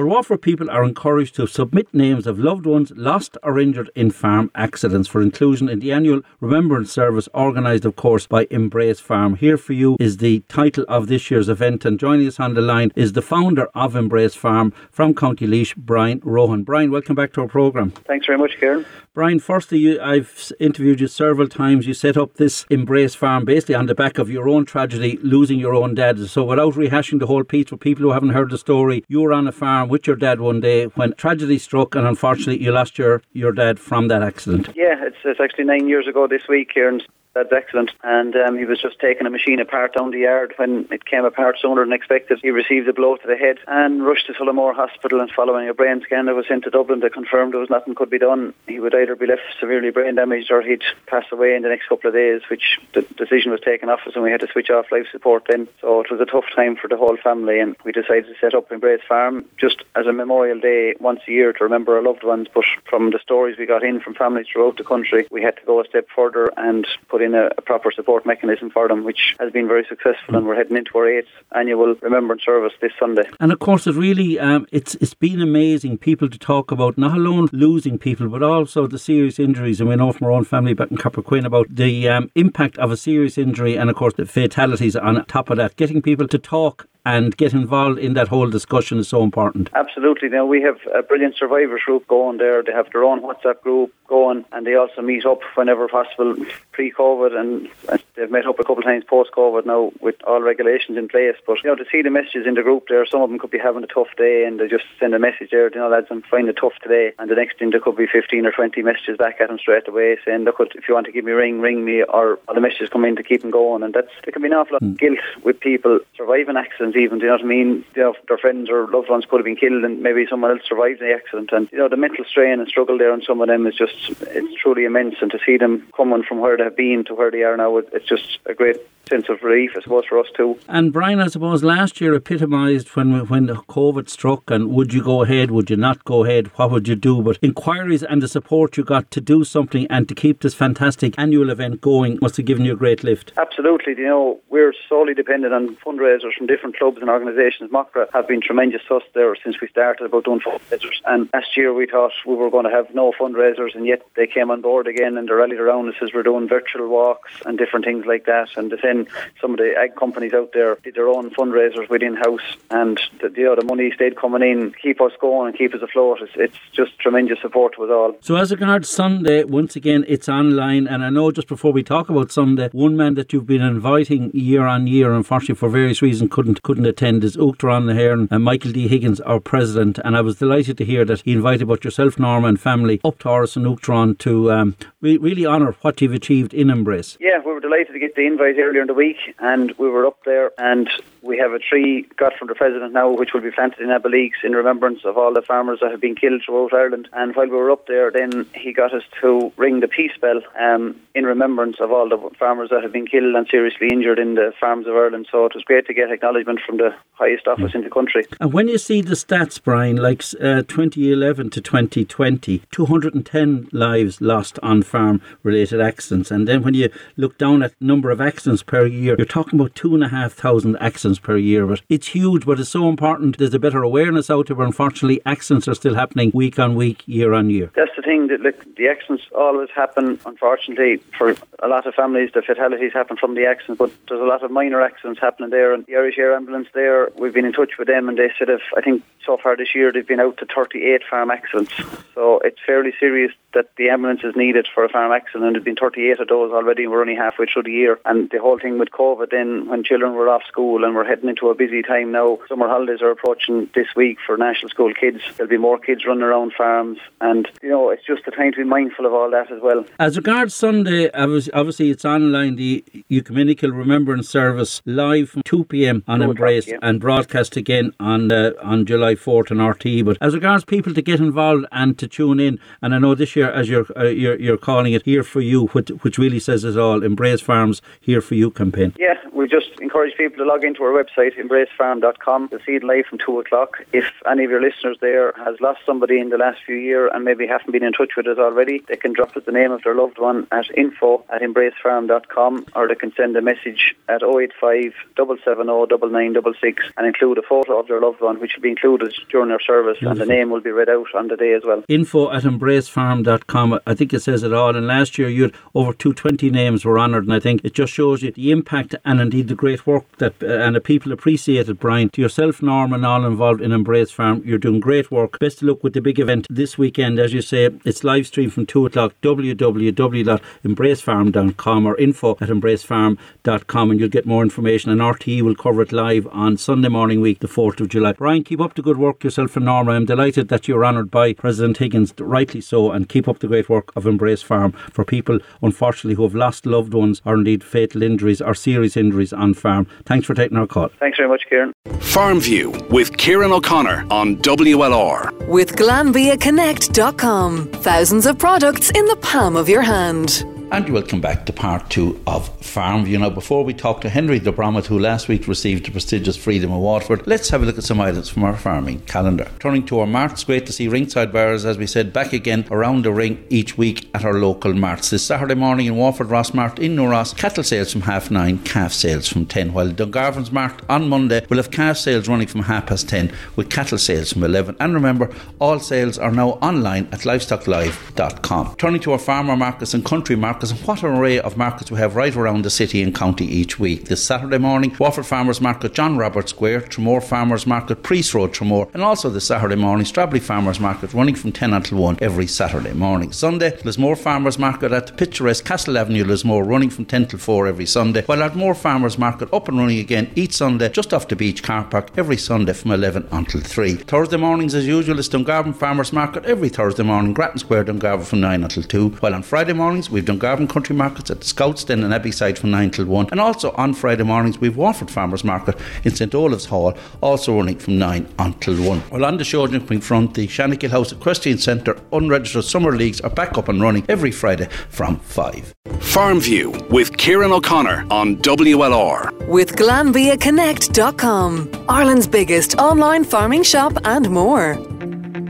Waterford 0.04 0.42
people 0.42 0.68
are 0.70 0.84
encouraged 0.84 1.36
to 1.36 1.46
submit 1.46 1.92
names 1.94 2.26
of 2.26 2.38
loved 2.38 2.66
ones 2.66 2.92
lost 2.96 3.38
or 3.42 3.58
injured 3.58 3.90
in 3.94 4.10
farm 4.10 4.50
accidents 4.54 5.08
for 5.08 5.22
inclusion 5.22 5.70
in 5.70 5.80
the 5.80 5.90
annual 5.90 6.20
remembrance 6.38 6.92
service 6.92 7.28
organised, 7.34 7.86
of 7.86 7.96
course, 7.96 8.26
by 8.26 8.46
Embrace 8.50 9.00
Farm. 9.00 9.36
Here 9.36 9.56
for 9.56 9.72
you 9.72 9.96
is 9.98 10.18
the 10.18 10.40
title 10.48 10.84
of 10.86 11.06
this 11.06 11.30
year's 11.30 11.48
event, 11.48 11.84
and 11.86 11.98
joining 11.98 12.26
us 12.26 12.38
on 12.38 12.52
the 12.52 12.60
line 12.60 12.92
is 12.94 13.14
the 13.14 13.22
founder 13.22 13.68
of 13.74 13.96
Embrace 13.96 14.34
Farm 14.34 14.72
from 14.90 15.14
County 15.14 15.46
Laois, 15.46 15.74
Brian 15.76 16.20
Rohan. 16.22 16.62
Brian, 16.62 16.90
welcome 16.90 17.14
back 17.14 17.32
to 17.32 17.40
our 17.40 17.48
programme. 17.48 17.90
Thanks 17.90 18.26
very 18.26 18.38
much, 18.38 18.58
Kieran. 18.60 18.84
Brian, 19.14 19.38
firstly, 19.38 19.78
you, 19.78 19.98
I've 19.98 20.52
interviewed 20.60 21.00
you 21.00 21.06
several 21.06 21.48
times. 21.48 21.86
You 21.86 21.94
set 21.94 22.18
up 22.18 22.34
this 22.34 22.66
Embrace 22.68 23.14
Farm 23.14 23.46
basically 23.46 23.74
on 23.74 23.86
the 23.86 23.94
back 23.94 24.18
of 24.18 24.28
your 24.28 24.46
own 24.46 24.66
tragedy, 24.66 25.18
losing 25.22 25.58
your 25.58 25.74
own 25.74 25.94
dad. 25.94 26.18
So, 26.28 26.44
without 26.44 26.74
rehashing 26.74 27.18
the 27.18 27.26
whole 27.26 27.42
piece 27.42 27.70
for 27.70 27.78
people 27.78 28.02
who 28.02 28.10
haven't 28.10 28.34
heard 28.34 28.50
the 28.50 28.58
story, 28.58 29.04
you 29.08 29.22
were 29.22 29.32
on 29.32 29.48
a 29.48 29.52
farm 29.52 29.85
with 29.88 30.06
your 30.06 30.16
dad 30.16 30.40
one 30.40 30.60
day 30.60 30.84
when 30.86 31.12
tragedy 31.14 31.58
struck 31.58 31.94
and 31.94 32.06
unfortunately 32.06 32.62
you 32.62 32.72
lost 32.72 32.98
your, 32.98 33.22
your 33.32 33.52
dad 33.52 33.78
from 33.78 34.08
that 34.08 34.22
accident. 34.22 34.68
Yeah, 34.74 34.94
it's, 35.02 35.16
it's 35.24 35.40
actually 35.40 35.64
nine 35.64 35.88
years 35.88 36.06
ago 36.08 36.26
this 36.26 36.42
week 36.48 36.70
here, 36.74 36.88
that's 37.36 37.52
excellent. 37.52 37.90
And 38.02 38.34
um, 38.34 38.56
he 38.56 38.64
was 38.64 38.80
just 38.80 38.98
taking 38.98 39.26
a 39.26 39.30
machine 39.30 39.60
apart 39.60 39.94
down 39.94 40.10
the 40.10 40.20
yard 40.20 40.54
when 40.56 40.88
it 40.90 41.04
came 41.04 41.26
apart 41.26 41.56
sooner 41.60 41.84
than 41.84 41.92
expected. 41.92 42.38
He 42.40 42.50
received 42.50 42.88
a 42.88 42.94
blow 42.94 43.16
to 43.16 43.26
the 43.26 43.36
head 43.36 43.58
and 43.66 44.04
rushed 44.04 44.26
to 44.26 44.32
Tullamore 44.32 44.74
Hospital. 44.74 45.20
And 45.20 45.30
following 45.30 45.68
a 45.68 45.74
brain 45.74 46.00
scan 46.00 46.26
that 46.26 46.34
was 46.34 46.46
sent 46.48 46.64
to 46.64 46.70
Dublin, 46.70 47.00
they 47.00 47.10
confirmed 47.10 47.52
there 47.52 47.60
was 47.60 47.68
nothing 47.68 47.94
could 47.94 48.08
be 48.08 48.18
done. 48.18 48.54
He 48.66 48.80
would 48.80 48.94
either 48.94 49.14
be 49.14 49.26
left 49.26 49.42
severely 49.60 49.90
brain 49.90 50.14
damaged 50.14 50.50
or 50.50 50.62
he'd 50.62 50.82
pass 51.06 51.24
away 51.30 51.54
in 51.54 51.62
the 51.62 51.68
next 51.68 51.88
couple 51.88 52.08
of 52.08 52.14
days, 52.14 52.40
which 52.48 52.78
the 52.94 53.02
decision 53.02 53.50
was 53.50 53.60
taken 53.60 53.90
off 53.90 54.00
us 54.06 54.14
and 54.14 54.24
we 54.24 54.30
had 54.30 54.40
to 54.40 54.48
switch 54.50 54.70
off 54.70 54.90
life 54.90 55.06
support 55.12 55.44
then. 55.46 55.68
So 55.82 56.00
it 56.00 56.10
was 56.10 56.20
a 56.20 56.24
tough 56.24 56.46
time 56.54 56.76
for 56.76 56.88
the 56.88 56.96
whole 56.96 57.18
family 57.22 57.60
and 57.60 57.76
we 57.84 57.92
decided 57.92 58.26
to 58.26 58.34
set 58.40 58.54
up 58.54 58.72
Embrace 58.72 59.02
Farm 59.06 59.44
just 59.58 59.84
as 59.94 60.06
a 60.06 60.12
memorial 60.12 60.58
day 60.58 60.94
once 61.00 61.20
a 61.28 61.32
year 61.32 61.52
to 61.52 61.64
remember 61.64 61.96
our 61.96 62.02
loved 62.02 62.24
ones. 62.24 62.48
But 62.52 62.64
from 62.88 63.10
the 63.10 63.18
stories 63.18 63.58
we 63.58 63.66
got 63.66 63.84
in 63.84 64.00
from 64.00 64.14
families 64.14 64.46
throughout 64.50 64.78
the 64.78 64.84
country, 64.84 65.26
we 65.30 65.42
had 65.42 65.56
to 65.58 65.66
go 65.66 65.80
a 65.80 65.84
step 65.84 66.06
further 66.14 66.50
and 66.56 66.86
put 67.08 67.20
in 67.25 67.25
a, 67.34 67.48
a 67.58 67.62
proper 67.62 67.90
support 67.92 68.26
mechanism 68.26 68.70
for 68.70 68.88
them, 68.88 69.04
which 69.04 69.34
has 69.40 69.52
been 69.52 69.68
very 69.68 69.84
successful. 69.88 70.36
And 70.36 70.46
we're 70.46 70.56
heading 70.56 70.76
into 70.76 70.96
our 70.98 71.08
eighth 71.08 71.28
annual 71.54 71.94
Remembrance 72.02 72.44
Service 72.44 72.72
this 72.80 72.92
Sunday. 72.98 73.28
And 73.40 73.52
of 73.52 73.58
course, 73.58 73.86
it 73.86 73.94
really 73.94 74.38
um, 74.38 74.66
it's 74.72 74.94
it's 74.96 75.14
been 75.14 75.40
amazing 75.40 75.98
people 75.98 76.28
to 76.28 76.38
talk 76.38 76.70
about 76.70 76.98
not 76.98 77.16
alone 77.16 77.48
losing 77.52 77.98
people, 77.98 78.28
but 78.28 78.42
also 78.42 78.86
the 78.86 78.98
serious 78.98 79.38
injuries. 79.38 79.80
And 79.80 79.88
we 79.88 79.96
know 79.96 80.12
from 80.12 80.26
our 80.26 80.32
own 80.32 80.44
family 80.44 80.74
back 80.74 80.90
in 80.90 80.96
Cappoquin 80.96 81.44
about 81.44 81.66
the 81.74 82.08
um, 82.08 82.30
impact 82.34 82.78
of 82.78 82.90
a 82.90 82.96
serious 82.96 83.38
injury, 83.38 83.76
and 83.76 83.90
of 83.90 83.96
course 83.96 84.14
the 84.14 84.26
fatalities 84.26 84.96
on 84.96 85.24
top 85.26 85.50
of 85.50 85.56
that. 85.56 85.76
Getting 85.76 86.02
people 86.02 86.28
to 86.28 86.38
talk 86.38 86.86
and 87.06 87.36
get 87.36 87.52
involved 87.54 88.00
in 88.00 88.14
that 88.14 88.26
whole 88.26 88.50
discussion 88.50 88.98
is 88.98 89.06
so 89.06 89.22
important. 89.22 89.70
Absolutely. 89.74 90.28
Now 90.28 90.44
we 90.44 90.60
have 90.62 90.78
a 90.92 91.02
brilliant 91.02 91.36
survivors 91.36 91.82
group 91.86 92.06
going 92.08 92.38
there. 92.38 92.64
They 92.64 92.72
have 92.72 92.90
their 92.90 93.04
own 93.04 93.22
WhatsApp 93.22 93.60
group 93.62 93.94
going, 94.08 94.44
and 94.50 94.66
they 94.66 94.74
also 94.74 95.02
meet 95.02 95.24
up 95.24 95.40
whenever 95.54 95.86
possible 95.86 96.34
pre-COVID, 96.72 97.38
and 97.38 97.68
they've 98.16 98.30
met 98.30 98.46
up 98.46 98.58
a 98.58 98.64
couple 98.64 98.78
of 98.78 98.84
times 98.84 99.04
post-COVID 99.04 99.66
now 99.66 99.92
with 100.00 100.16
all 100.24 100.42
regulations 100.42 100.98
in 100.98 101.06
place. 101.08 101.36
But 101.46 101.62
you 101.62 101.70
know, 101.70 101.76
to 101.76 101.84
see 101.90 102.02
the 102.02 102.10
messages 102.10 102.44
in 102.44 102.54
the 102.54 102.62
group 102.62 102.86
there, 102.88 103.06
some 103.06 103.22
of 103.22 103.30
them 103.30 103.38
could 103.38 103.52
be 103.52 103.58
having 103.58 103.84
a 103.84 103.86
tough 103.86 104.08
day, 104.18 104.44
and 104.44 104.58
they 104.58 104.66
just 104.66 104.84
send 104.98 105.14
a 105.14 105.20
message 105.20 105.50
there. 105.52 105.70
You 105.72 105.80
know, 105.80 105.88
lads, 105.88 106.08
I'm 106.10 106.22
finding 106.22 106.50
it 106.50 106.58
tough 106.60 106.74
today, 106.82 107.12
and 107.20 107.30
the 107.30 107.36
next 107.36 107.58
thing 107.58 107.70
there 107.70 107.80
could 107.80 107.96
be 107.96 108.08
15 108.08 108.46
or 108.46 108.50
20 108.50 108.82
messages 108.82 109.16
back 109.16 109.40
at 109.40 109.46
them 109.46 109.58
straight 109.60 109.86
away 109.86 110.18
saying, 110.24 110.42
look, 110.42 110.56
if 110.58 110.88
you 110.88 110.94
want 110.94 111.06
to 111.06 111.12
give 111.12 111.24
me 111.24 111.32
a 111.32 111.36
ring, 111.36 111.60
ring 111.60 111.84
me, 111.84 112.02
or, 112.02 112.40
or 112.48 112.54
the 112.54 112.60
messages 112.60 112.88
come 112.88 113.04
in 113.04 113.14
to 113.14 113.22
keep 113.22 113.42
them 113.42 113.52
going, 113.52 113.84
and 113.84 113.94
that's 113.94 114.10
there 114.24 114.32
can 114.32 114.42
be 114.42 114.48
an 114.48 114.54
awful 114.54 114.74
lot 114.74 114.82
of 114.82 114.88
mm. 114.88 114.98
guilt 114.98 115.18
with 115.44 115.60
people 115.60 116.00
surviving 116.16 116.56
accidents 116.56 116.95
even, 116.96 117.18
do 117.18 117.26
you 117.26 117.30
know 117.30 117.36
what 117.36 117.44
I 117.44 117.48
mean? 117.48 117.84
You 117.94 118.02
know, 118.02 118.14
their 118.28 118.38
friends 118.38 118.68
or 118.70 118.86
loved 118.88 119.08
ones 119.08 119.24
could 119.28 119.38
have 119.38 119.44
been 119.44 119.56
killed 119.56 119.84
and 119.84 120.02
maybe 120.02 120.26
someone 120.28 120.50
else 120.50 120.62
survived 120.68 121.00
the 121.00 121.12
accident. 121.12 121.50
And, 121.52 121.68
you 121.72 121.78
know, 121.78 121.88
the 121.88 121.96
mental 121.96 122.24
strain 122.24 122.60
and 122.60 122.68
struggle 122.68 122.98
there 122.98 123.12
on 123.12 123.22
some 123.22 123.40
of 123.40 123.48
them 123.48 123.66
is 123.66 123.74
just, 123.74 124.10
it's 124.22 124.60
truly 124.60 124.84
immense. 124.84 125.16
And 125.20 125.30
to 125.30 125.38
see 125.44 125.56
them 125.56 125.86
coming 125.96 126.22
from 126.22 126.40
where 126.40 126.56
they 126.56 126.64
have 126.64 126.76
been 126.76 127.04
to 127.06 127.14
where 127.14 127.30
they 127.30 127.42
are 127.42 127.56
now, 127.56 127.76
it's 127.76 128.06
just 128.06 128.38
a 128.46 128.54
great 128.54 128.76
sense 129.08 129.28
of 129.28 129.42
relief, 129.42 129.70
I 129.76 129.82
suppose, 129.82 130.04
for 130.06 130.18
us 130.18 130.26
too. 130.36 130.58
And 130.68 130.92
Brian, 130.92 131.20
I 131.20 131.28
suppose 131.28 131.62
last 131.62 132.00
year 132.00 132.14
epitomised 132.14 132.96
when 132.96 133.26
when 133.28 133.46
COVID 133.46 134.08
struck, 134.08 134.50
and 134.50 134.70
would 134.70 134.92
you 134.92 135.02
go 135.02 135.22
ahead? 135.22 135.50
Would 135.50 135.70
you 135.70 135.76
not 135.76 136.04
go 136.04 136.24
ahead? 136.24 136.48
What 136.56 136.70
would 136.72 136.88
you 136.88 136.96
do? 136.96 137.22
But 137.22 137.38
inquiries 137.42 138.02
and 138.02 138.20
the 138.20 138.28
support 138.28 138.76
you 138.76 138.84
got 138.84 139.10
to 139.12 139.20
do 139.20 139.44
something 139.44 139.86
and 139.88 140.08
to 140.08 140.14
keep 140.14 140.40
this 140.40 140.54
fantastic 140.54 141.14
annual 141.18 141.50
event 141.50 141.80
going 141.80 142.18
must 142.20 142.36
have 142.36 142.46
given 142.46 142.64
you 142.64 142.72
a 142.72 142.76
great 142.76 143.04
lift. 143.04 143.32
Absolutely. 143.36 143.94
You 143.96 144.08
know, 144.08 144.40
we're 144.50 144.74
solely 144.88 145.14
dependent 145.14 145.54
on 145.54 145.76
fundraisers 145.76 146.34
from 146.36 146.46
different 146.46 146.76
clubs 146.76 146.85
and 146.94 147.10
organisations. 147.10 147.70
Macra 147.70 148.06
have 148.12 148.28
been 148.28 148.40
tremendous 148.40 148.82
to 148.88 148.96
us 148.96 149.02
there 149.14 149.34
since 149.42 149.60
we 149.60 149.68
started 149.68 150.04
about 150.04 150.24
doing 150.24 150.40
fundraisers. 150.40 151.00
And 151.04 151.28
last 151.32 151.56
year 151.56 151.74
we 151.74 151.86
thought 151.86 152.12
we 152.24 152.34
were 152.34 152.50
going 152.50 152.64
to 152.64 152.70
have 152.70 152.94
no 152.94 153.12
fundraisers, 153.12 153.74
and 153.74 153.86
yet 153.86 154.02
they 154.14 154.26
came 154.26 154.50
on 154.50 154.62
board 154.62 154.86
again 154.86 155.18
and 155.18 155.28
they 155.28 155.32
rallied 155.32 155.58
around 155.58 155.88
us 155.88 155.96
as 156.00 156.12
we're 156.14 156.22
doing 156.22 156.48
virtual 156.48 156.88
walks 156.88 157.32
and 157.44 157.58
different 157.58 157.84
things 157.84 158.06
like 158.06 158.26
that. 158.26 158.48
And 158.56 158.72
then 158.82 159.06
some 159.40 159.52
of 159.52 159.58
the 159.58 159.74
ag 159.76 159.96
companies 159.96 160.32
out 160.32 160.52
there 160.52 160.76
did 160.76 160.94
their 160.94 161.08
own 161.08 161.30
fundraisers 161.30 161.88
within 161.88 162.14
house, 162.16 162.56
and 162.70 163.00
the, 163.20 163.32
you 163.36 163.44
know, 163.44 163.56
the 163.56 163.64
money 163.64 163.90
stayed 163.94 164.16
coming 164.16 164.42
in, 164.42 164.72
keep 164.80 165.00
us 165.00 165.12
going 165.20 165.48
and 165.48 165.58
keep 165.58 165.74
us 165.74 165.82
afloat. 165.82 166.18
It's, 166.22 166.32
it's 166.36 166.58
just 166.72 166.98
tremendous 166.98 167.40
support 167.40 167.74
us 167.74 167.90
all. 167.90 168.16
So, 168.20 168.36
as 168.36 168.50
regards 168.50 168.88
Sunday, 168.88 169.44
once 169.44 169.76
again, 169.76 170.04
it's 170.08 170.28
online, 170.28 170.86
and 170.86 171.04
I 171.04 171.10
know 171.10 171.30
just 171.30 171.48
before 171.48 171.72
we 171.72 171.82
talk 171.82 172.08
about 172.08 172.30
Sunday, 172.30 172.68
one 172.72 172.96
man 172.96 173.14
that 173.14 173.32
you've 173.32 173.46
been 173.46 173.62
inviting 173.62 174.30
year 174.32 174.66
on 174.66 174.86
year, 174.86 175.12
unfortunately 175.12 175.56
for 175.56 175.68
various 175.68 176.02
reasons 176.02 176.30
couldn't 176.30 176.62
couldn't 176.66 176.84
attend, 176.84 177.22
is 177.22 177.36
Uachtarán 177.36 177.84
na 177.84 177.92
hÉireann 177.92 178.26
and 178.28 178.42
Michael 178.42 178.72
D. 178.72 178.88
Higgins, 178.88 179.20
our 179.20 179.38
president, 179.38 180.00
and 180.04 180.16
I 180.16 180.20
was 180.20 180.34
delighted 180.40 180.76
to 180.78 180.84
hear 180.84 181.04
that 181.04 181.20
he 181.20 181.30
invited 181.30 181.68
both 181.68 181.84
yourself, 181.84 182.18
Norma, 182.18 182.48
and 182.48 182.60
family 182.60 183.00
up 183.04 183.20
to 183.20 183.28
Áras 183.28 183.56
an 183.56 183.62
Uachtaráin 183.62 184.18
to 184.18 184.50
um, 184.50 184.76
re- 185.00 185.16
really 185.16 185.46
honour 185.46 185.76
what 185.82 186.02
you've 186.02 186.12
achieved 186.12 186.52
in 186.52 186.68
Embrace. 186.68 187.16
Yeah, 187.20 187.38
we 187.44 187.52
were 187.52 187.60
delighted 187.60 187.92
to 187.92 188.00
get 188.00 188.16
the 188.16 188.26
invite 188.26 188.56
earlier 188.58 188.80
in 188.80 188.88
the 188.88 188.94
week 188.94 189.18
and 189.38 189.72
we 189.78 189.88
were 189.88 190.06
up 190.06 190.18
there 190.24 190.50
and 190.58 190.90
we 191.22 191.38
have 191.38 191.52
a 191.52 191.58
tree 191.58 192.06
got 192.16 192.32
from 192.38 192.48
the 192.48 192.54
president 192.54 192.92
now 192.92 193.10
which 193.10 193.32
will 193.32 193.40
be 193.40 193.50
planted 193.50 193.80
in 193.80 193.88
Abbeyleix 193.88 194.32
in 194.42 194.52
remembrance 194.52 195.00
of 195.04 195.16
all 195.16 195.32
the 195.32 195.42
farmers 195.42 195.78
that 195.80 195.90
have 195.90 196.00
been 196.00 196.14
killed 196.14 196.42
throughout 196.44 196.72
Ireland 196.72 197.08
and 197.12 197.34
while 197.36 197.46
we 197.46 197.56
were 197.56 197.70
up 197.70 197.86
there 197.86 198.10
then 198.10 198.46
he 198.54 198.72
got 198.72 198.94
us 198.94 199.02
to 199.20 199.52
ring 199.56 199.80
the 199.80 199.88
peace 199.88 200.16
bell 200.20 200.40
um, 200.58 200.96
in 201.14 201.24
remembrance 201.24 201.76
of 201.80 201.92
all 201.92 202.08
the 202.08 202.18
farmers 202.38 202.70
that 202.70 202.82
have 202.82 202.92
been 202.92 203.06
killed 203.06 203.34
and 203.34 203.46
seriously 203.48 203.88
injured 203.92 204.18
in 204.18 204.34
the 204.34 204.52
farms 204.58 204.86
of 204.86 204.94
Ireland 204.94 205.28
so 205.30 205.46
it 205.46 205.54
was 205.54 205.64
great 205.64 205.86
to 205.86 205.94
get 205.94 206.10
acknowledgement 206.10 206.55
from 206.64 206.76
the 206.78 206.94
highest 207.12 207.48
office 207.48 207.72
in 207.74 207.82
the 207.82 207.90
country 207.90 208.24
and 208.40 208.52
when 208.52 208.68
you 208.68 208.76
see 208.76 209.00
the 209.00 209.14
stats 209.14 209.62
Brian 209.62 209.96
like 209.96 210.22
uh, 210.40 210.62
2011 210.62 211.50
to 211.50 211.60
2020 211.60 212.62
210 212.70 213.68
lives 213.72 214.20
lost 214.20 214.58
on 214.62 214.82
farm 214.82 215.22
related 215.42 215.80
accidents 215.80 216.30
and 216.30 216.46
then 216.46 216.62
when 216.62 216.74
you 216.74 216.90
look 217.16 217.38
down 217.38 217.62
at 217.62 217.72
number 217.80 218.10
of 218.10 218.20
accidents 218.20 218.62
per 218.62 218.84
year 218.84 219.14
you're 219.16 219.26
talking 219.26 219.58
about 219.58 219.74
two 219.74 219.94
and 219.94 220.04
a 220.04 220.08
half 220.08 220.32
thousand 220.32 220.76
accidents 220.80 221.18
per 221.18 221.36
year. 221.36 221.66
But 221.66 221.82
it's 221.88 222.08
huge, 222.08 222.46
but 222.46 222.60
it's 222.60 222.70
so 222.70 222.88
important. 222.88 223.38
There's 223.38 223.54
a 223.54 223.58
better 223.58 223.82
awareness 223.82 224.30
out 224.30 224.46
there, 224.46 224.56
but 224.56 224.66
unfortunately, 224.66 225.20
accidents 225.26 225.68
are 225.68 225.74
still 225.74 225.94
happening 225.94 226.30
week 226.34 226.58
on 226.58 226.74
week, 226.74 227.02
year 227.06 227.32
on 227.32 227.50
year. 227.50 227.70
That's 227.74 227.90
the 227.96 228.02
thing 228.02 228.28
that 228.28 228.42
like, 228.42 228.58
the 228.76 228.88
accidents 228.88 229.24
always 229.34 229.68
happen. 229.74 230.18
Unfortunately, 230.26 230.96
for 231.18 231.34
a 231.60 231.68
lot 231.68 231.86
of 231.86 231.94
families, 231.94 232.30
the 232.34 232.42
fatalities 232.42 232.92
happen 232.92 233.16
from 233.16 233.34
the 233.34 233.46
accidents, 233.46 233.78
but 233.78 233.92
there's 234.08 234.20
a 234.20 234.24
lot 234.24 234.42
of 234.42 234.50
minor 234.50 234.80
accidents 234.80 235.20
happening 235.20 235.50
there. 235.50 235.72
And 235.72 235.84
the 235.86 235.96
Irish 235.96 236.18
Air 236.18 236.36
Ambulance 236.46 236.68
there, 236.74 237.08
we've 237.18 237.34
been 237.34 237.44
in 237.44 237.52
touch 237.52 237.72
with 237.76 237.88
them, 237.88 238.08
and 238.08 238.16
they 238.16 238.30
said, 238.38 238.48
if 238.48 238.60
I 238.76 238.80
think 238.80 239.02
so 239.24 239.36
far 239.36 239.56
this 239.56 239.74
year 239.74 239.90
they've 239.90 240.06
been 240.06 240.20
out 240.20 240.36
to 240.36 240.46
38 240.46 241.02
farm 241.10 241.32
accidents. 241.32 241.72
So 242.14 242.38
it's 242.44 242.60
fairly 242.64 242.92
serious 243.00 243.32
that 243.52 243.70
the 243.76 243.88
ambulance 243.88 244.20
is 244.22 244.36
needed 244.36 244.68
for 244.72 244.84
a 244.84 244.88
farm 244.88 245.10
accident. 245.10 245.54
There's 245.54 245.64
been 245.64 245.74
38 245.74 246.20
of 246.20 246.28
those 246.28 246.52
already. 246.52 246.86
We're 246.86 247.00
only 247.00 247.16
halfway 247.16 247.46
through 247.46 247.64
the 247.64 247.72
year, 247.72 247.98
and 248.04 248.30
the 248.30 248.38
whole 248.38 248.60
thing 248.60 248.78
with 248.78 248.90
COVID. 248.90 249.30
Then 249.30 249.68
when 249.68 249.82
children 249.82 250.14
were 250.14 250.28
off 250.28 250.42
school 250.46 250.84
and 250.84 250.94
we're 250.94 251.04
heading 251.04 251.28
into 251.28 251.48
a 251.48 251.56
busy 251.56 251.82
time 251.82 252.12
now, 252.12 252.38
summer 252.48 252.68
holidays 252.68 253.02
are 253.02 253.10
approaching 253.10 253.68
this 253.74 253.88
week 253.96 254.18
for 254.24 254.36
national 254.36 254.68
school 254.68 254.94
kids. 254.94 255.20
There'll 255.36 255.50
be 255.50 255.58
more 255.58 255.80
kids 255.80 256.04
running 256.06 256.22
around 256.22 256.52
farms, 256.56 256.98
and 257.20 257.48
you 257.60 257.70
know 257.70 257.90
it's 257.90 258.06
just 258.06 258.28
a 258.28 258.30
time 258.30 258.52
to 258.52 258.58
be 258.58 258.64
mindful 258.64 259.06
of 259.06 259.12
all 259.12 259.30
that 259.32 259.50
as 259.50 259.60
well. 259.60 259.84
As 259.98 260.16
regards 260.16 260.54
Sunday, 260.54 261.10
obviously 261.10 261.90
it's 261.90 262.04
online 262.04 262.54
the 262.54 262.84
Ecumenical 263.10 263.72
Remembrance 263.72 264.28
Service 264.28 264.82
live 264.86 265.30
from 265.30 265.42
2 265.42 265.64
p.m. 265.64 266.04
on 266.06 266.20
Embrace 266.36 266.66
yeah. 266.66 266.78
and 266.82 267.00
broadcast 267.00 267.56
again 267.56 267.92
on 267.98 268.30
uh, 268.30 268.52
on 268.62 268.84
July 268.84 269.14
4th 269.14 269.50
on 269.50 269.60
RT. 269.66 270.04
But 270.04 270.18
as 270.20 270.34
regards 270.34 270.64
people 270.64 270.92
to 270.94 271.02
get 271.02 271.18
involved 271.18 271.66
and 271.72 271.98
to 271.98 272.06
tune 272.06 272.40
in, 272.40 272.58
and 272.82 272.94
I 272.94 272.98
know 272.98 273.14
this 273.14 273.34
year 273.36 273.50
as 273.50 273.68
you're 273.68 273.86
uh, 273.96 274.04
you're, 274.04 274.38
you're 274.38 274.58
calling 274.58 274.92
it 274.92 275.04
here 275.04 275.22
for 275.22 275.40
you, 275.40 275.66
which 275.68 275.88
which 276.02 276.18
really 276.18 276.40
says 276.40 276.64
it 276.64 276.76
all. 276.76 277.02
Embrace 277.02 277.40
Farms 277.40 277.80
here 278.00 278.20
for 278.20 278.34
you 278.34 278.50
campaign. 278.50 278.92
Yeah, 278.98 279.14
we 279.32 279.48
just 279.48 279.80
encourage 279.80 280.16
people 280.16 280.38
to 280.38 280.44
log 280.44 280.64
into 280.64 280.82
our 280.82 280.92
website 280.92 281.38
embracefarm.com 281.38 282.48
to 282.48 282.58
see 282.66 282.72
it 282.72 282.84
live 282.84 283.06
from 283.06 283.18
two 283.18 283.38
o'clock. 283.40 283.78
If 283.92 284.06
any 284.30 284.44
of 284.44 284.50
your 284.50 284.60
listeners 284.60 284.98
there 285.00 285.32
has 285.36 285.60
lost 285.60 285.80
somebody 285.86 286.18
in 286.18 286.28
the 286.30 286.38
last 286.38 286.58
few 286.66 286.76
years 286.76 287.10
and 287.14 287.24
maybe 287.24 287.46
haven't 287.46 287.72
been 287.72 287.84
in 287.84 287.92
touch 287.92 288.12
with 288.16 288.26
us 288.26 288.38
already, 288.38 288.82
they 288.88 288.96
can 288.96 289.12
drop 289.12 289.36
us 289.36 289.44
the 289.44 289.52
name 289.52 289.72
of 289.72 289.82
their 289.84 289.94
loved 289.94 290.18
one 290.18 290.46
at 290.52 290.66
info 290.76 291.24
at 291.30 291.42
embracefarm.com 291.42 292.66
or 292.74 292.88
they 292.88 292.94
can 292.94 293.12
send 293.14 293.36
a 293.36 293.42
message 293.42 293.94
at 294.08 294.22
085 294.22 294.92
770 295.16 295.86
9966 296.34 296.92
and 296.96 297.06
include 297.06 297.38
a 297.38 297.42
photo 297.42 297.78
of 297.78 297.86
their 297.88 298.00
loved 298.00 298.20
one, 298.20 298.40
which 298.40 298.52
will 298.56 298.62
be 298.62 298.70
included 298.70 299.14
during 299.30 299.48
their 299.48 299.60
service, 299.60 299.98
Beautiful. 300.00 300.22
and 300.22 300.30
the 300.30 300.34
name 300.34 300.50
will 300.50 300.60
be 300.60 300.70
read 300.70 300.88
out 300.88 301.06
on 301.14 301.28
the 301.28 301.36
day 301.36 301.52
as 301.54 301.62
well. 301.64 301.82
Info 301.88 302.32
at 302.32 302.42
embracefarm.com. 302.44 303.78
I 303.86 303.94
think 303.94 304.12
it 304.12 304.20
says 304.20 304.42
it 304.42 304.52
all. 304.52 304.76
And 304.76 304.86
last 304.86 305.16
year, 305.18 305.28
you 305.28 305.42
had 305.42 305.52
over 305.74 305.92
220 305.92 306.50
names 306.50 306.84
were 306.84 306.98
honoured, 306.98 307.24
and 307.24 307.32
I 307.32 307.40
think 307.40 307.62
it 307.64 307.74
just 307.74 307.92
shows 307.92 308.22
you 308.22 308.30
the 308.32 308.50
impact 308.50 308.94
and 309.04 309.20
indeed 309.20 309.48
the 309.48 309.54
great 309.54 309.86
work 309.86 310.04
that 310.18 310.34
uh, 310.42 310.46
and 310.46 310.74
the 310.74 310.80
people 310.80 311.12
appreciated, 311.12 311.78
Brian. 311.78 312.08
To 312.10 312.22
yourself, 312.22 312.62
Norm, 312.62 312.92
and 312.92 313.04
all 313.06 313.24
involved 313.24 313.60
in 313.60 313.72
Embrace 313.72 314.10
Farm, 314.10 314.42
you're 314.44 314.58
doing 314.58 314.80
great 314.80 315.10
work. 315.10 315.38
Best 315.38 315.62
of 315.62 315.68
luck 315.68 315.84
with 315.84 315.92
the 315.92 316.00
big 316.00 316.18
event 316.18 316.46
this 316.50 316.76
weekend. 316.78 317.18
As 317.18 317.32
you 317.32 317.42
say, 317.42 317.68
it's 317.84 318.02
live 318.04 318.26
stream 318.26 318.50
from 318.50 318.66
2 318.66 318.86
o'clock, 318.86 319.14
www.embracefarm.com 319.22 321.86
or 321.86 321.96
info 321.96 322.30
at 322.40 322.48
embracefarm.com, 322.48 323.90
and 323.90 324.00
you'll 324.00 324.08
get 324.08 324.26
more 324.26 324.42
information. 324.42 324.90
And 324.90 325.00
RTE 325.00 325.42
will 325.42 325.54
cover 325.54 325.82
it 325.82 325.92
live 325.92 326.15
Live 326.16 326.28
on 326.32 326.56
Sunday 326.56 326.88
morning 326.88 327.20
week, 327.20 327.40
the 327.40 327.46
4th 327.46 327.78
of 327.78 327.90
July. 327.90 328.12
Brian, 328.12 328.42
keep 328.42 328.58
up 328.58 328.74
the 328.74 328.80
good 328.80 328.96
work 328.96 329.22
yourself 329.22 329.54
and 329.54 329.66
Norma. 329.66 329.92
I'm 329.92 330.06
delighted 330.06 330.48
that 330.48 330.66
you're 330.66 330.82
honoured 330.82 331.10
by 331.10 331.34
President 331.34 331.76
Higgins, 331.76 332.14
rightly 332.18 332.62
so, 332.62 332.90
and 332.90 333.06
keep 333.06 333.28
up 333.28 333.40
the 333.40 333.48
great 333.48 333.68
work 333.68 333.94
of 333.94 334.06
Embrace 334.06 334.40
Farm 334.40 334.72
for 334.72 335.04
people, 335.04 335.38
unfortunately, 335.60 336.14
who 336.14 336.22
have 336.22 336.34
lost 336.34 336.64
loved 336.64 336.94
ones 336.94 337.20
or 337.26 337.34
indeed 337.34 337.62
fatal 337.62 338.02
injuries 338.02 338.40
or 338.40 338.54
serious 338.54 338.96
injuries 338.96 339.34
on 339.34 339.52
farm. 339.52 339.86
Thanks 340.06 340.26
for 340.26 340.32
taking 340.32 340.56
our 340.56 340.66
call. 340.66 340.88
Thanks 341.00 341.18
very 341.18 341.28
much, 341.28 341.42
Kieran. 341.50 341.74
Farm 342.00 342.40
View 342.40 342.70
with 342.88 343.14
Kieran 343.18 343.52
O'Connor 343.52 344.06
on 344.10 344.36
WLR. 344.36 345.48
With 345.48 345.76
GlanbiaConnect.com. 345.76 347.72
Thousands 347.72 348.24
of 348.24 348.38
products 348.38 348.88
in 348.92 349.04
the 349.04 349.16
palm 349.16 349.54
of 349.54 349.68
your 349.68 349.82
hand. 349.82 350.46
And 350.72 350.88
welcome 350.88 351.20
back 351.20 351.46
to 351.46 351.52
part 351.52 351.88
two 351.90 352.20
of 352.26 352.48
Farm 352.60 353.04
View. 353.04 353.18
Now, 353.18 353.30
before 353.30 353.64
we 353.64 353.72
talk 353.72 354.00
to 354.00 354.08
Henry 354.08 354.40
de 354.40 354.50
Bromhead, 354.50 354.86
who 354.86 354.98
last 354.98 355.28
week 355.28 355.46
received 355.46 355.86
the 355.86 355.92
prestigious 355.92 356.36
Freedom 356.36 356.72
of 356.72 356.80
Waterford, 356.80 357.24
let's 357.24 357.48
have 357.50 357.62
a 357.62 357.64
look 357.64 357.78
at 357.78 357.84
some 357.84 358.00
items 358.00 358.28
from 358.28 358.42
our 358.42 358.56
farming 358.56 359.00
calendar. 359.02 359.48
Turning 359.60 359.86
to 359.86 360.00
our 360.00 360.08
marts, 360.08 360.42
great 360.42 360.66
to 360.66 360.72
see 360.72 360.88
ringside 360.88 361.32
buyers, 361.32 361.64
as 361.64 361.78
we 361.78 361.86
said, 361.86 362.12
back 362.12 362.32
again 362.32 362.66
around 362.72 363.04
the 363.04 363.12
ring 363.12 363.46
each 363.48 363.78
week 363.78 364.10
at 364.12 364.24
our 364.24 364.34
local 364.34 364.74
marts. 364.74 365.08
This 365.10 365.24
Saturday 365.24 365.54
morning 365.54 365.86
in 365.86 365.94
Waterford 365.94 366.30
Ross 366.30 366.52
Mart 366.52 366.80
in 366.80 366.96
New 366.96 367.06
cattle 367.36 367.62
sales 367.62 367.92
from 367.92 368.00
half 368.00 368.32
nine, 368.32 368.58
calf 368.58 368.92
sales 368.92 369.28
from 369.28 369.46
ten, 369.46 369.72
while 369.72 369.92
Dungarvan's 369.92 370.50
Mart 370.50 370.82
on 370.88 371.08
Monday 371.08 371.46
will 371.48 371.58
have 371.58 371.70
calf 371.70 371.96
sales 371.96 372.26
running 372.26 372.48
from 372.48 372.62
half 372.62 372.86
past 372.86 373.08
ten 373.08 373.32
with 373.54 373.70
cattle 373.70 373.98
sales 373.98 374.32
from 374.32 374.42
11. 374.42 374.76
And 374.80 374.94
remember, 374.94 375.32
all 375.60 375.78
sales 375.78 376.18
are 376.18 376.32
now 376.32 376.50
online 376.60 377.06
at 377.12 377.20
livestocklive.com. 377.20 378.74
Turning 378.76 379.00
to 379.02 379.12
our 379.12 379.18
farmer 379.18 379.56
markets 379.56 379.94
and 379.94 380.04
country 380.04 380.34
markets, 380.34 380.55
and 380.62 380.80
what 380.80 381.02
an 381.02 381.14
array 381.14 381.38
of 381.38 381.56
markets 381.56 381.90
we 381.90 381.98
have 381.98 382.16
right 382.16 382.34
around 382.34 382.64
the 382.64 382.70
city 382.70 383.02
and 383.02 383.14
county 383.14 383.44
each 383.44 383.78
week. 383.78 384.06
This 384.06 384.24
Saturday 384.24 384.58
morning, 384.58 384.96
Waterford 384.98 385.26
Farmers 385.26 385.60
Market, 385.60 385.94
John 385.94 386.16
Roberts 386.16 386.50
Square, 386.50 386.82
Tramore 386.82 387.22
Farmers 387.22 387.66
Market, 387.66 388.02
Priest 388.02 388.34
Road, 388.34 388.52
Tramore, 388.52 388.92
and 388.94 389.02
also 389.02 389.30
this 389.30 389.46
Saturday 389.46 389.76
morning, 389.76 390.06
Stradbally 390.06 390.42
Farmers 390.42 390.80
Market, 390.80 391.12
running 391.12 391.34
from 391.34 391.52
10 391.52 391.72
until 391.72 391.98
1 391.98 392.18
every 392.20 392.46
Saturday 392.46 392.94
morning. 392.94 393.32
Sunday, 393.32 393.78
Lismore 393.84 394.16
Farmers 394.16 394.58
Market 394.58 394.92
at 394.92 395.06
the 395.06 395.12
picturesque 395.12 395.64
Castle 395.64 395.98
Avenue, 395.98 396.24
Lismore, 396.24 396.64
running 396.64 396.90
from 396.90 397.04
10 397.04 397.26
till 397.26 397.38
4 397.38 397.66
every 397.66 397.86
Sunday, 397.86 398.22
while 398.22 398.42
at 398.42 398.56
Ardmore 398.56 398.74
Farmers 398.74 399.18
Market 399.18 399.52
up 399.52 399.68
and 399.68 399.76
running 399.76 399.98
again 399.98 400.32
each 400.34 400.54
Sunday 400.54 400.88
just 400.88 401.12
off 401.12 401.28
the 401.28 401.36
beach 401.36 401.62
car 401.62 401.84
park 401.84 402.08
every 402.16 402.38
Sunday 402.38 402.72
from 402.72 402.92
11 402.92 403.28
until 403.30 403.60
3. 403.60 403.96
Thursday 403.96 404.38
mornings, 404.38 404.74
as 404.74 404.86
usual, 404.86 405.18
is 405.18 405.28
Dungarvan 405.28 405.74
Farmers 405.74 406.14
Market 406.14 406.46
every 406.46 406.70
Thursday 406.70 407.02
morning, 407.02 407.34
Grattan 407.34 407.58
Square, 407.58 407.84
Dungarvan 407.84 408.24
from 408.24 408.40
9 408.40 408.62
until 408.62 408.82
2, 408.82 409.10
while 409.20 409.34
on 409.34 409.42
Friday 409.42 409.74
mornings, 409.74 410.08
we've 410.08 410.24
Dungarvan 410.24 410.45
Country 410.68 410.94
Markets 410.94 411.30
at 411.30 411.40
the 411.40 411.46
Scouts 411.46 411.84
Den 411.84 412.04
and 412.04 412.12
Abbeyside 412.12 412.58
from 412.58 412.70
9 412.70 412.90
till 412.90 413.06
1, 413.06 413.28
and 413.30 413.40
also 413.40 413.72
on 413.72 413.94
Friday 413.94 414.22
mornings, 414.22 414.58
we've 414.58 414.76
Waterford 414.76 415.10
Farmers 415.10 415.44
Market 415.44 415.76
in 416.04 416.14
St 416.14 416.34
Olave's 416.34 416.66
Hall, 416.66 416.96
also 417.20 417.56
running 417.56 417.78
from 417.78 417.98
9 417.98 418.28
until 418.38 418.76
1. 418.76 419.02
Well, 419.10 419.24
on 419.24 419.38
the 419.38 419.44
show 419.44 419.66
jumping 419.66 420.00
front, 420.00 420.34
the 420.34 420.46
Shankill 420.46 420.90
House 420.90 421.12
Equestrian 421.12 421.58
Centre 421.58 421.98
unregistered 422.12 422.64
summer 422.64 422.92
leagues 422.92 423.20
are 423.22 423.30
back 423.30 423.58
up 423.58 423.68
and 423.68 423.80
running 423.80 424.04
every 424.08 424.30
Friday 424.30 424.68
from 424.88 425.18
5. 425.18 425.74
Farm 426.00 426.40
View 426.40 426.72
with 426.90 427.16
Kieran 427.16 427.52
O'Connor 427.52 428.06
on 428.10 428.36
WLR. 428.36 429.32
With 429.48 429.76
GlanbiaConnect.com. 429.76 431.86
Ireland's 431.88 432.26
biggest 432.26 432.78
online 432.78 433.24
farming 433.24 433.62
shop 433.62 433.96
and 434.04 434.28
more. 434.30 434.76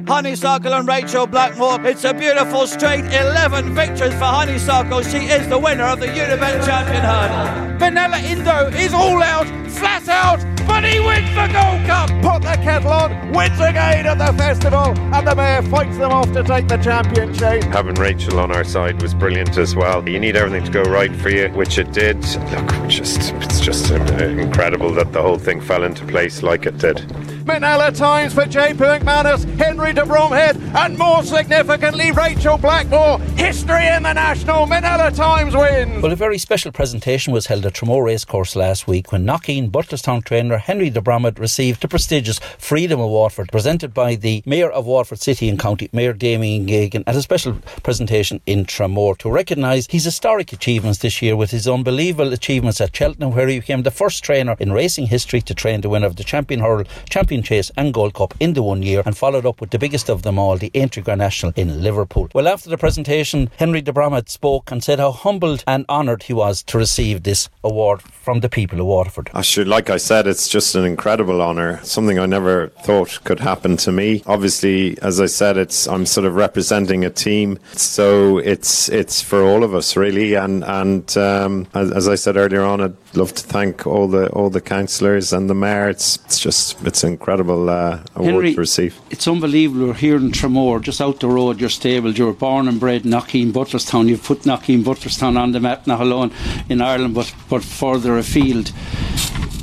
Honeysuckle 0.06 0.72
and 0.72 0.86
Rachel 0.86 1.26
Blackmore. 1.26 1.84
It's 1.84 2.04
a 2.04 2.14
beautiful 2.14 2.68
straight 2.68 3.04
11 3.06 3.74
victories 3.74 4.14
for 4.14 4.26
Honeysuckle. 4.26 5.02
She 5.02 5.18
is 5.26 5.48
the 5.48 5.58
winner 5.58 5.82
of 5.82 5.98
the 5.98 6.06
Unibet 6.06 6.64
Champion 6.64 7.02
Hurdle. 7.02 7.78
Minella 7.80 8.22
Indo 8.22 8.68
is 8.78 8.94
all 8.94 9.20
out, 9.20 9.48
flat 9.68 10.08
out, 10.08 10.38
but 10.64 10.84
he 10.84 11.00
wins 11.00 11.28
the 11.30 11.48
Gold 11.52 11.86
Cup. 11.86 12.08
Put 12.22 12.42
the 12.42 12.56
kettle 12.62 12.92
on, 12.92 13.32
wins 13.32 13.58
again 13.58 14.06
at 14.06 14.18
the 14.18 14.32
festival, 14.38 14.96
and 15.12 15.26
the 15.26 15.34
mayor 15.34 15.62
fights 15.62 15.98
them 15.98 16.12
off 16.12 16.32
to 16.34 16.44
take 16.44 16.68
the 16.68 16.76
championship. 16.76 17.64
Having 17.64 17.96
Rachel 17.96 18.38
on 18.38 18.52
our 18.52 18.64
side 18.64 19.02
was 19.02 19.12
brilliant 19.12 19.58
as 19.58 19.74
well. 19.74 20.08
You 20.08 20.20
need 20.20 20.36
everything 20.36 20.64
to 20.64 20.70
go 20.70 20.82
right 20.82 21.14
for 21.16 21.30
you, 21.30 21.48
which 21.48 21.78
it 21.78 21.92
did. 21.92 22.18
Look, 22.52 22.88
just 22.88 23.32
it's 23.34 23.58
just 23.58 23.90
uh, 23.90 23.96
incredible 23.96 24.92
that 24.94 25.12
the 25.12 25.20
whole 25.20 25.38
thing 25.38 25.60
fell 25.60 25.82
into 25.82 26.06
place 26.06 26.44
like 26.44 26.64
it 26.64 26.78
did. 26.78 27.04
Minella 27.46 27.96
Times 27.96 28.34
for 28.34 28.42
JP 28.42 28.74
McManus, 28.74 29.44
Henry 29.56 29.92
de 29.92 30.04
Bromhead, 30.04 30.56
and 30.74 30.98
more 30.98 31.22
significantly, 31.22 32.10
Rachel 32.10 32.58
Blackmore. 32.58 33.20
History 33.36 33.86
in 33.86 34.02
the 34.02 34.12
national. 34.12 34.66
Minella 34.66 35.14
Times 35.14 35.54
wins. 35.54 36.02
Well, 36.02 36.10
a 36.10 36.16
very 36.16 36.38
special 36.38 36.72
presentation 36.72 37.32
was 37.32 37.46
held 37.46 37.64
at 37.64 37.74
Tramore 37.74 38.04
Racecourse 38.04 38.56
last 38.56 38.88
week 38.88 39.12
when 39.12 39.24
Knockeen 39.24 39.70
Butlerstown 39.70 40.24
trainer 40.24 40.58
Henry 40.58 40.90
de 40.90 41.00
Bromhead 41.00 41.38
received 41.38 41.82
the 41.82 41.88
prestigious 41.88 42.40
Freedom 42.58 42.98
of 42.98 43.10
Waterford, 43.10 43.52
presented 43.52 43.94
by 43.94 44.16
the 44.16 44.42
Mayor 44.44 44.70
of 44.70 44.84
Waterford 44.84 45.20
City 45.20 45.48
and 45.48 45.56
County, 45.56 45.88
Mayor 45.92 46.14
Damien 46.14 46.66
Geoghegan, 46.66 47.04
at 47.06 47.14
a 47.14 47.22
special 47.22 47.60
presentation 47.84 48.40
in 48.46 48.64
Tramore 48.64 49.16
to 49.18 49.30
recognise 49.30 49.86
his 49.86 50.02
historic 50.02 50.52
achievements 50.52 50.98
this 50.98 51.22
year 51.22 51.36
with 51.36 51.52
his 51.52 51.68
unbelievable 51.68 52.32
achievements 52.32 52.80
at 52.80 52.96
Cheltenham, 52.96 53.32
where 53.32 53.46
he 53.46 53.60
became 53.60 53.84
the 53.84 53.92
first 53.92 54.24
trainer 54.24 54.56
in 54.58 54.72
racing 54.72 55.06
history 55.06 55.40
to 55.42 55.54
train 55.54 55.80
the 55.80 55.88
winner 55.88 56.08
of 56.08 56.16
the 56.16 56.24
Champion 56.24 56.58
Hurl, 56.58 56.82
Champion 57.08 57.35
Chase, 57.42 57.70
and 57.76 57.92
Gold 57.92 58.14
Cup 58.14 58.34
in 58.40 58.52
the 58.52 58.62
one 58.62 58.82
year, 58.82 59.02
and 59.06 59.16
followed 59.16 59.46
up 59.46 59.60
with 59.60 59.70
the 59.70 59.78
biggest 59.78 60.08
of 60.08 60.22
them 60.22 60.38
all, 60.38 60.56
the 60.56 60.70
Aintree 60.74 61.14
National 61.16 61.52
in 61.56 61.82
Liverpool. 61.82 62.28
Well, 62.34 62.48
after 62.48 62.70
the 62.70 62.78
presentation, 62.78 63.50
Henry 63.58 63.80
de 63.80 63.92
Bromhead 63.92 64.28
spoke 64.28 64.70
and 64.70 64.82
said 64.82 64.98
how 64.98 65.12
humbled 65.12 65.64
and 65.66 65.84
honoured 65.88 66.24
he 66.24 66.32
was 66.32 66.62
to 66.64 66.78
receive 66.78 67.22
this 67.22 67.48
award 67.62 68.02
from 68.26 68.40
the 68.40 68.48
people 68.48 68.80
of 68.80 68.86
Waterford. 68.86 69.30
I 69.34 69.42
should, 69.42 69.68
like 69.68 69.88
I 69.88 69.98
said, 69.98 70.26
it's 70.26 70.48
just 70.48 70.74
an 70.74 70.84
incredible 70.84 71.40
honour. 71.40 71.78
Something 71.84 72.18
I 72.18 72.26
never 72.26 72.70
thought 72.82 73.20
could 73.22 73.38
happen 73.38 73.76
to 73.76 73.92
me. 73.92 74.24
Obviously, 74.26 75.00
as 75.00 75.20
I 75.20 75.26
said, 75.26 75.56
it's 75.56 75.86
I'm 75.86 76.06
sort 76.06 76.26
of 76.26 76.34
representing 76.34 77.04
a 77.04 77.10
team, 77.10 77.60
so 77.74 78.38
it's 78.38 78.88
it's 78.88 79.22
for 79.22 79.44
all 79.44 79.62
of 79.62 79.76
us 79.76 79.96
really. 79.96 80.34
And 80.34 80.64
and 80.64 81.16
um, 81.16 81.68
as, 81.72 81.92
as 81.92 82.08
I 82.08 82.16
said 82.16 82.36
earlier 82.36 82.64
on, 82.64 82.80
I'd 82.80 82.96
love 83.14 83.32
to 83.34 83.44
thank 83.44 83.86
all 83.86 84.08
the 84.08 84.28
all 84.30 84.50
the 84.50 84.60
councillors 84.60 85.32
and 85.32 85.48
the 85.48 85.54
mayor. 85.54 85.88
It's 85.88 86.16
it's 86.24 86.40
just 86.40 86.84
it's 86.84 87.04
an 87.04 87.12
incredible 87.12 87.70
uh, 87.70 88.00
award 88.16 88.34
Henry, 88.34 88.54
to 88.54 88.60
receive. 88.60 88.98
It's 89.08 89.28
unbelievable. 89.28 89.86
We're 89.86 89.94
here 89.94 90.16
in 90.16 90.32
Tramore, 90.32 90.82
just 90.82 91.00
out 91.00 91.20
the 91.20 91.28
road, 91.28 91.60
you're 91.60 91.70
stable. 91.70 92.10
You 92.10 92.26
were 92.26 92.32
born 92.32 92.66
and 92.66 92.80
bred 92.80 93.04
in 93.04 93.12
Knockeen 93.12 93.52
Butlerstown. 93.52 94.08
You've 94.08 94.24
put 94.24 94.40
Knockeen 94.40 94.82
Butlerstown 94.82 95.38
on 95.38 95.52
the 95.52 95.60
map, 95.60 95.86
not 95.86 96.00
alone 96.00 96.32
in 96.68 96.80
Ireland, 96.80 97.14
but, 97.14 97.32
but 97.48 97.62
further 97.62 98.15
afield. 98.18 98.72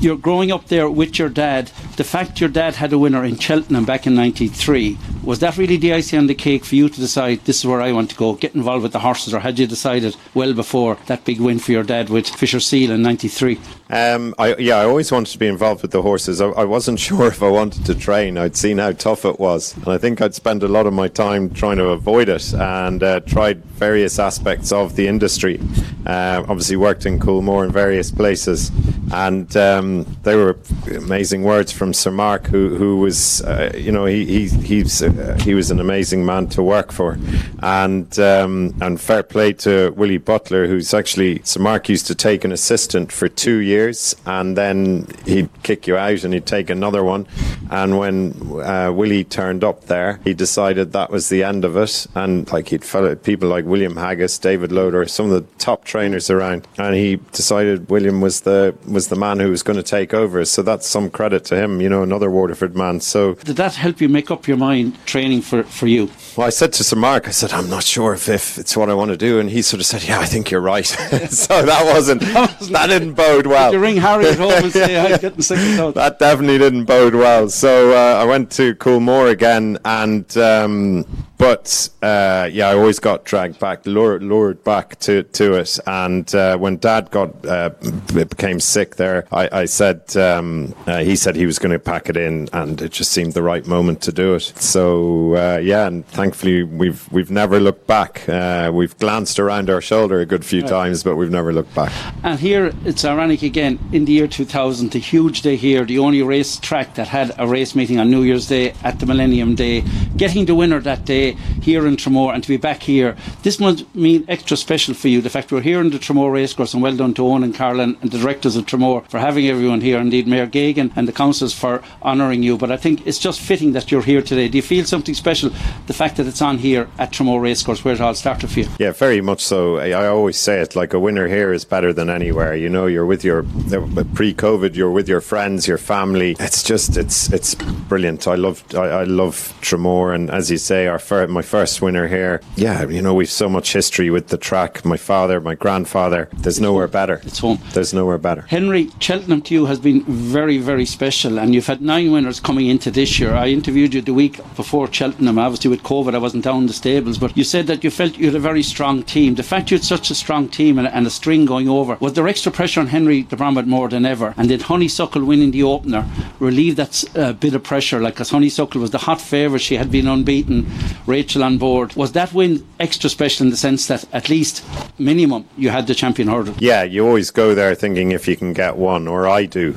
You're 0.03 0.17
growing 0.17 0.51
up 0.51 0.67
there 0.67 0.89
with 0.89 1.17
your 1.17 1.29
dad. 1.29 1.71
The 1.95 2.03
fact 2.03 2.41
your 2.41 2.49
dad 2.49 2.75
had 2.75 2.91
a 2.91 2.97
winner 2.97 3.23
in 3.23 3.39
Cheltenham 3.39 3.85
back 3.85 4.05
in 4.05 4.15
93, 4.15 4.97
was 5.23 5.39
that 5.39 5.57
really 5.57 5.77
the 5.77 5.93
icing 5.93 6.19
on 6.19 6.27
the 6.27 6.35
cake 6.35 6.65
for 6.65 6.75
you 6.75 6.89
to 6.89 6.99
decide 6.99 7.45
this 7.45 7.59
is 7.59 7.65
where 7.65 7.81
I 7.81 7.93
want 7.93 8.09
to 8.09 8.17
go, 8.17 8.33
get 8.33 8.53
involved 8.53 8.83
with 8.83 8.91
the 8.91 8.99
horses, 8.99 9.33
or 9.33 9.39
had 9.39 9.57
you 9.57 9.65
decided 9.65 10.17
well 10.33 10.53
before 10.53 10.97
that 11.05 11.23
big 11.23 11.39
win 11.39 11.57
for 11.57 11.71
your 11.71 11.83
dad 11.83 12.09
with 12.09 12.27
Fissure 12.27 12.59
Seal 12.59 12.91
in 12.91 13.01
93? 13.01 13.57
Um, 13.89 14.35
I, 14.37 14.55
yeah, 14.55 14.75
I 14.75 14.83
always 14.83 15.09
wanted 15.09 15.31
to 15.31 15.39
be 15.39 15.47
involved 15.47 15.83
with 15.83 15.91
the 15.91 16.01
horses. 16.01 16.41
I, 16.41 16.47
I 16.47 16.65
wasn't 16.65 16.99
sure 17.07 17.27
if 17.27 17.41
I 17.41 17.49
wanted 17.49 17.85
to 17.85 17.95
train. 17.95 18.37
I'd 18.37 18.57
seen 18.57 18.79
how 18.79 18.91
tough 18.91 19.23
it 19.23 19.39
was, 19.39 19.73
and 19.77 19.87
I 19.87 19.97
think 19.97 20.21
I'd 20.21 20.35
spend 20.35 20.63
a 20.63 20.67
lot 20.67 20.85
of 20.85 20.91
my 20.91 21.07
time 21.07 21.49
trying 21.49 21.77
to 21.77 21.85
avoid 21.85 22.27
it 22.27 22.53
and 22.53 23.01
uh, 23.01 23.21
tried 23.21 23.63
various 23.63 24.19
aspects 24.19 24.73
of 24.73 24.97
the 24.97 25.07
industry. 25.07 25.61
Uh, 26.05 26.43
obviously, 26.49 26.75
worked 26.75 27.05
in 27.05 27.19
Coolmore 27.19 27.63
in 27.63 27.71
various 27.71 28.11
places, 28.11 28.69
and 29.11 29.55
um, 29.57 30.05
they 30.23 30.35
were 30.35 30.57
amazing 30.95 31.43
words 31.43 31.71
from 31.71 31.93
Sir 31.93 32.11
Mark, 32.11 32.47
who 32.47 32.75
who 32.75 32.97
was, 32.97 33.41
uh, 33.43 33.71
you 33.75 33.91
know, 33.91 34.05
he 34.05 34.25
he 34.25 34.47
he's, 34.47 35.01
uh, 35.01 35.37
he 35.41 35.53
was 35.53 35.71
an 35.71 35.79
amazing 35.79 36.25
man 36.25 36.47
to 36.47 36.63
work 36.63 36.91
for, 36.91 37.17
and 37.61 38.17
um, 38.19 38.73
and 38.81 38.99
fair 38.99 39.23
play 39.23 39.53
to 39.53 39.91
Willie 39.91 40.17
Butler, 40.17 40.67
who's 40.67 40.93
actually 40.93 41.41
Sir 41.43 41.59
Mark 41.59 41.89
used 41.89 42.07
to 42.07 42.15
take 42.15 42.43
an 42.43 42.51
assistant 42.51 43.11
for 43.11 43.27
two 43.27 43.57
years, 43.57 44.15
and 44.25 44.57
then 44.57 45.07
he'd 45.25 45.49
kick 45.63 45.87
you 45.87 45.97
out, 45.97 46.23
and 46.23 46.33
he'd 46.33 46.45
take 46.45 46.69
another 46.69 47.03
one, 47.03 47.27
and 47.71 47.97
when 47.97 48.33
uh, 48.61 48.91
Willie 48.91 49.23
turned 49.23 49.63
up 49.63 49.85
there, 49.85 50.19
he 50.23 50.33
decided 50.33 50.91
that 50.93 51.09
was 51.09 51.29
the 51.29 51.43
end 51.43 51.65
of 51.65 51.75
it, 51.77 52.07
and 52.15 52.51
like 52.51 52.69
he'd 52.69 52.83
follow 52.85 53.15
people 53.15 53.49
like 53.49 53.65
William 53.65 53.95
Haggas, 53.95 54.39
David 54.39 54.71
Loder, 54.71 55.05
some 55.05 55.31
of 55.31 55.31
the 55.31 55.57
top 55.57 55.85
trainers 55.85 56.29
around, 56.29 56.67
and 56.77 56.95
he 56.95 57.17
decided 57.31 57.89
William 57.89 58.21
was 58.21 58.41
the 58.41 58.75
was 58.93 59.07
the 59.09 59.15
man 59.15 59.39
who 59.39 59.49
was 59.49 59.63
going 59.63 59.77
to 59.77 59.83
take 59.83 60.13
over. 60.13 60.45
So 60.45 60.61
that's 60.61 60.87
some 60.87 61.09
credit 61.09 61.43
to 61.45 61.55
him, 61.55 61.81
you 61.81 61.89
know, 61.89 62.03
another 62.03 62.29
Waterford 62.29 62.75
man. 62.75 62.99
So 62.99 63.33
Did 63.35 63.57
that 63.57 63.75
help 63.75 64.01
you 64.01 64.09
make 64.09 64.31
up 64.31 64.47
your 64.47 64.57
mind 64.57 64.97
training 65.05 65.41
for, 65.41 65.63
for 65.63 65.87
you? 65.87 66.09
well, 66.37 66.47
I 66.47 66.49
said 66.49 66.73
to 66.73 66.83
Sir 66.83 66.95
Mark, 66.95 67.27
I 67.27 67.31
said, 67.31 67.51
I'm 67.53 67.69
not 67.69 67.83
sure 67.83 68.13
if, 68.13 68.29
if 68.29 68.57
it's 68.57 68.75
what 68.77 68.89
I 68.89 68.93
want 68.93 69.11
to 69.11 69.17
do. 69.17 69.39
And 69.39 69.49
he 69.49 69.61
sort 69.61 69.79
of 69.79 69.85
said, 69.85 70.03
Yeah, 70.03 70.19
I 70.19 70.25
think 70.25 70.51
you're 70.51 70.61
right. 70.61 70.85
so 70.85 70.97
that 71.65 71.85
wasn't, 71.93 72.21
that 72.21 72.87
didn't 72.87 73.13
bode 73.13 73.47
well. 73.47 73.71
Did 73.71 73.77
you 73.77 73.83
ring 73.83 73.97
Harry 73.97 74.27
at 74.27 74.37
home 74.37 74.51
and 74.51 74.71
say, 74.71 74.99
I'm 74.99 75.19
getting 75.21 75.41
sick 75.41 75.57
of 75.59 75.75
thought? 75.75 75.93
that 75.95 76.19
definitely 76.19 76.57
didn't 76.57 76.85
bode 76.85 77.15
well. 77.15 77.49
So 77.49 77.91
uh, 77.91 78.21
I 78.21 78.25
went 78.25 78.51
to 78.53 78.75
Coolmore 78.75 79.29
again, 79.29 79.77
and 79.85 80.35
um, 80.37 81.05
but 81.43 81.89
uh, 82.01 82.47
yeah, 82.53 82.69
I 82.69 82.73
always 82.73 82.99
got 82.99 83.25
dragged 83.25 83.59
back, 83.59 83.85
lured, 83.85 84.23
lured 84.23 84.63
back 84.63 84.97
to, 84.99 85.23
to 85.23 85.55
it. 85.55 85.77
And 85.85 86.33
uh, 86.33 86.57
when 86.57 86.77
Dad 86.77 87.11
got 87.11 87.45
uh, 87.45 87.71
became 88.13 88.61
sick, 88.61 88.95
there, 88.95 89.27
I, 89.29 89.49
I 89.51 89.65
said 89.65 90.15
um, 90.15 90.73
uh, 90.87 90.99
he 90.99 91.17
said 91.17 91.35
he 91.35 91.45
was 91.45 91.59
going 91.59 91.73
to 91.73 91.79
pack 91.79 92.07
it 92.07 92.15
in, 92.15 92.47
and 92.53 92.81
it 92.81 92.93
just 92.93 93.11
seemed 93.11 93.33
the 93.33 93.43
right 93.43 93.67
moment 93.67 94.01
to 94.03 94.13
do 94.13 94.35
it. 94.35 94.53
So 94.55 95.35
uh, 95.35 95.57
yeah, 95.57 95.85
and 95.85 96.07
thankfully 96.07 96.63
we've 96.63 97.11
we've 97.11 97.29
never 97.31 97.59
looked 97.59 97.87
back. 97.87 98.27
Uh, 98.29 98.71
we've 98.73 98.97
glanced 98.97 99.37
around 99.37 99.69
our 99.69 99.81
shoulder 99.81 100.21
a 100.21 100.25
good 100.25 100.45
few 100.45 100.61
Right. 100.61 100.69
times, 100.69 101.03
but 101.03 101.17
we've 101.17 101.31
never 101.31 101.51
looked 101.51 101.75
back. 101.75 101.91
And 102.23 102.39
here 102.39 102.71
it's 102.85 103.03
ironic 103.03 103.41
again. 103.41 103.79
In 103.91 104.05
the 104.05 104.13
year 104.13 104.27
2000, 104.27 104.91
the 104.91 104.99
huge 104.99 105.41
day 105.41 105.57
here, 105.57 105.83
the 105.83 105.99
only 105.99 106.21
race 106.23 106.55
track 106.57 106.95
that 106.95 107.09
had 107.09 107.33
a 107.37 107.45
race 107.45 107.75
meeting 107.75 107.99
on 107.99 108.09
New 108.09 108.23
Year's 108.23 108.47
Day 108.47 108.73
at 108.83 108.99
the 109.01 109.05
Millennium 109.05 109.55
Day, 109.55 109.83
getting 110.15 110.45
the 110.45 110.55
winner 110.55 110.79
that 110.79 111.03
day 111.03 111.32
here 111.61 111.87
in 111.87 111.95
Tramore 111.95 112.33
and 112.33 112.43
to 112.43 112.49
be 112.49 112.57
back 112.57 112.83
here. 112.83 113.15
This 113.43 113.59
must 113.59 113.93
mean 113.95 114.25
extra 114.27 114.57
special 114.57 114.93
for 114.93 115.07
you. 115.07 115.21
The 115.21 115.29
fact 115.29 115.51
we're 115.51 115.61
here 115.61 115.81
in 115.81 115.89
the 115.89 115.99
Tramore 115.99 116.31
racecourse, 116.31 116.73
and 116.73 116.83
well 116.83 116.95
done 116.95 117.13
to 117.15 117.25
Owen 117.25 117.43
and 117.43 117.55
Carlin 117.55 117.97
and 118.01 118.11
the 118.11 118.17
directors 118.17 118.55
of 118.55 118.65
Tramore 118.65 119.07
for 119.09 119.19
having 119.19 119.47
everyone 119.47 119.81
here. 119.81 119.99
Indeed, 119.99 120.27
Mayor 120.27 120.47
Geoghegan 120.47 120.91
and 120.95 121.07
the 121.07 121.13
councils 121.13 121.53
for 121.53 121.83
honouring 122.01 122.43
you. 122.43 122.57
But 122.57 122.71
I 122.71 122.77
think 122.77 123.05
it's 123.05 123.19
just 123.19 123.39
fitting 123.39 123.73
that 123.73 123.91
you're 123.91 124.01
here 124.01 124.21
today. 124.21 124.47
Do 124.47 124.57
you 124.57 124.61
feel 124.61 124.85
something 124.85 125.15
special? 125.15 125.51
The 125.87 125.93
fact 125.93 126.17
that 126.17 126.27
it's 126.27 126.41
on 126.41 126.57
here 126.57 126.87
at 126.97 127.11
Tramore 127.11 127.41
racecourse, 127.41 127.83
where 127.83 127.93
it 127.93 128.01
all 128.01 128.15
started 128.15 128.49
for 128.49 128.59
you. 128.59 128.67
Yeah, 128.79 128.91
very 128.91 129.21
much 129.21 129.41
so. 129.41 129.77
I 129.77 130.07
always 130.07 130.37
say 130.37 130.61
it 130.61 130.75
like 130.75 130.93
a 130.93 130.99
winner 130.99 131.27
here 131.27 131.53
is 131.53 131.65
better 131.65 131.93
than 131.93 132.09
anywhere. 132.09 132.55
You 132.55 132.69
know, 132.69 132.85
you're 132.85 133.05
with 133.05 133.23
your 133.23 133.43
pre-COVID, 133.43 134.75
you're 134.75 134.91
with 134.91 135.07
your 135.07 135.21
friends, 135.21 135.67
your 135.67 135.77
family. 135.77 136.35
It's 136.39 136.63
just, 136.63 136.97
it's 136.97 137.31
it's 137.31 137.55
brilliant. 137.55 138.27
I 138.27 138.35
love, 138.35 138.63
I, 138.75 138.87
I 138.87 139.03
love 139.03 139.53
Tramore, 139.61 140.13
and 140.15 140.29
as 140.29 140.49
you 140.51 140.57
say, 140.57 140.87
our 140.87 140.99
my 141.29 141.41
first 141.41 141.81
winner 141.81 142.07
here. 142.07 142.41
Yeah, 142.55 142.87
you 142.87 143.01
know, 143.01 143.13
we've 143.13 143.29
so 143.29 143.49
much 143.49 143.73
history 143.73 144.09
with 144.09 144.27
the 144.27 144.37
track. 144.37 144.85
My 144.85 144.97
father, 144.97 145.39
my 145.39 145.55
grandfather. 145.55 146.29
There's 146.33 146.59
nowhere 146.59 146.87
better. 146.87 147.21
It's 147.23 147.39
home. 147.39 147.59
There's 147.73 147.93
nowhere 147.93 148.17
better. 148.17 148.41
Henry, 148.41 148.89
Cheltenham 148.99 149.41
to 149.43 149.53
you 149.53 149.65
has 149.65 149.79
been 149.79 150.03
very, 150.03 150.57
very 150.57 150.85
special, 150.85 151.39
and 151.39 151.53
you've 151.53 151.67
had 151.67 151.81
nine 151.81 152.11
winners 152.11 152.39
coming 152.39 152.67
into 152.67 152.91
this 152.91 153.19
year. 153.19 153.33
I 153.33 153.47
interviewed 153.47 153.93
you 153.93 154.01
the 154.01 154.13
week 154.13 154.37
before 154.55 154.91
Cheltenham. 154.91 155.39
Obviously, 155.39 155.69
with 155.69 155.83
COVID, 155.83 156.15
I 156.15 156.19
wasn't 156.19 156.43
down 156.43 156.61
in 156.61 156.67
the 156.67 156.73
stables, 156.73 157.17
but 157.17 157.35
you 157.37 157.43
said 157.43 157.67
that 157.67 157.83
you 157.83 157.89
felt 157.89 158.17
you 158.17 158.27
had 158.27 158.35
a 158.35 158.39
very 158.39 158.63
strong 158.63 159.03
team. 159.03 159.35
The 159.35 159.43
fact 159.43 159.71
you 159.71 159.77
had 159.77 159.85
such 159.85 160.09
a 160.11 160.15
strong 160.15 160.49
team 160.49 160.77
and, 160.77 160.87
and 160.87 161.07
a 161.07 161.09
string 161.09 161.45
going 161.45 161.69
over, 161.69 161.97
was 161.99 162.13
there 162.13 162.27
extra 162.27 162.51
pressure 162.51 162.79
on 162.79 162.87
Henry 162.87 163.23
de 163.23 163.35
Bromhead 163.35 163.67
more 163.67 163.89
than 163.89 164.05
ever? 164.05 164.33
And 164.37 164.49
did 164.49 164.63
Honeysuckle 164.63 165.23
winning 165.23 165.51
the 165.51 165.63
opener 165.63 166.07
relieve 166.39 166.75
that 166.75 167.03
uh, 167.15 167.33
bit 167.33 167.55
of 167.55 167.63
pressure? 167.63 167.99
Like, 167.99 168.15
because 168.15 168.29
Honeysuckle 168.29 168.81
was 168.81 168.91
the 168.91 168.99
hot 168.99 169.21
favourite, 169.21 169.61
she 169.61 169.75
had 169.75 169.91
been 169.91 170.07
unbeaten, 170.07 170.65
Rachel 171.05 171.43
on 171.43 171.57
board. 171.57 171.95
Was 171.95 172.13
that 172.13 172.33
win 172.33 172.65
extra 172.79 173.09
special 173.09 173.45
in 173.45 173.49
the 173.49 173.57
sense 173.57 173.87
that 173.87 174.05
at 174.13 174.29
least 174.29 174.63
minimum 174.97 175.45
you 175.57 175.69
had 175.69 175.87
the 175.87 175.95
champion 175.95 176.27
hurdle? 176.27 176.55
Yeah, 176.59 176.83
you 176.83 177.05
always 177.05 177.31
go 177.31 177.53
there 177.53 177.75
thinking 177.75 178.11
if 178.11 178.27
you 178.27 178.35
can 178.35 178.53
get 178.53 178.77
one, 178.77 179.07
or 179.07 179.27
I 179.27 179.45
do. 179.45 179.75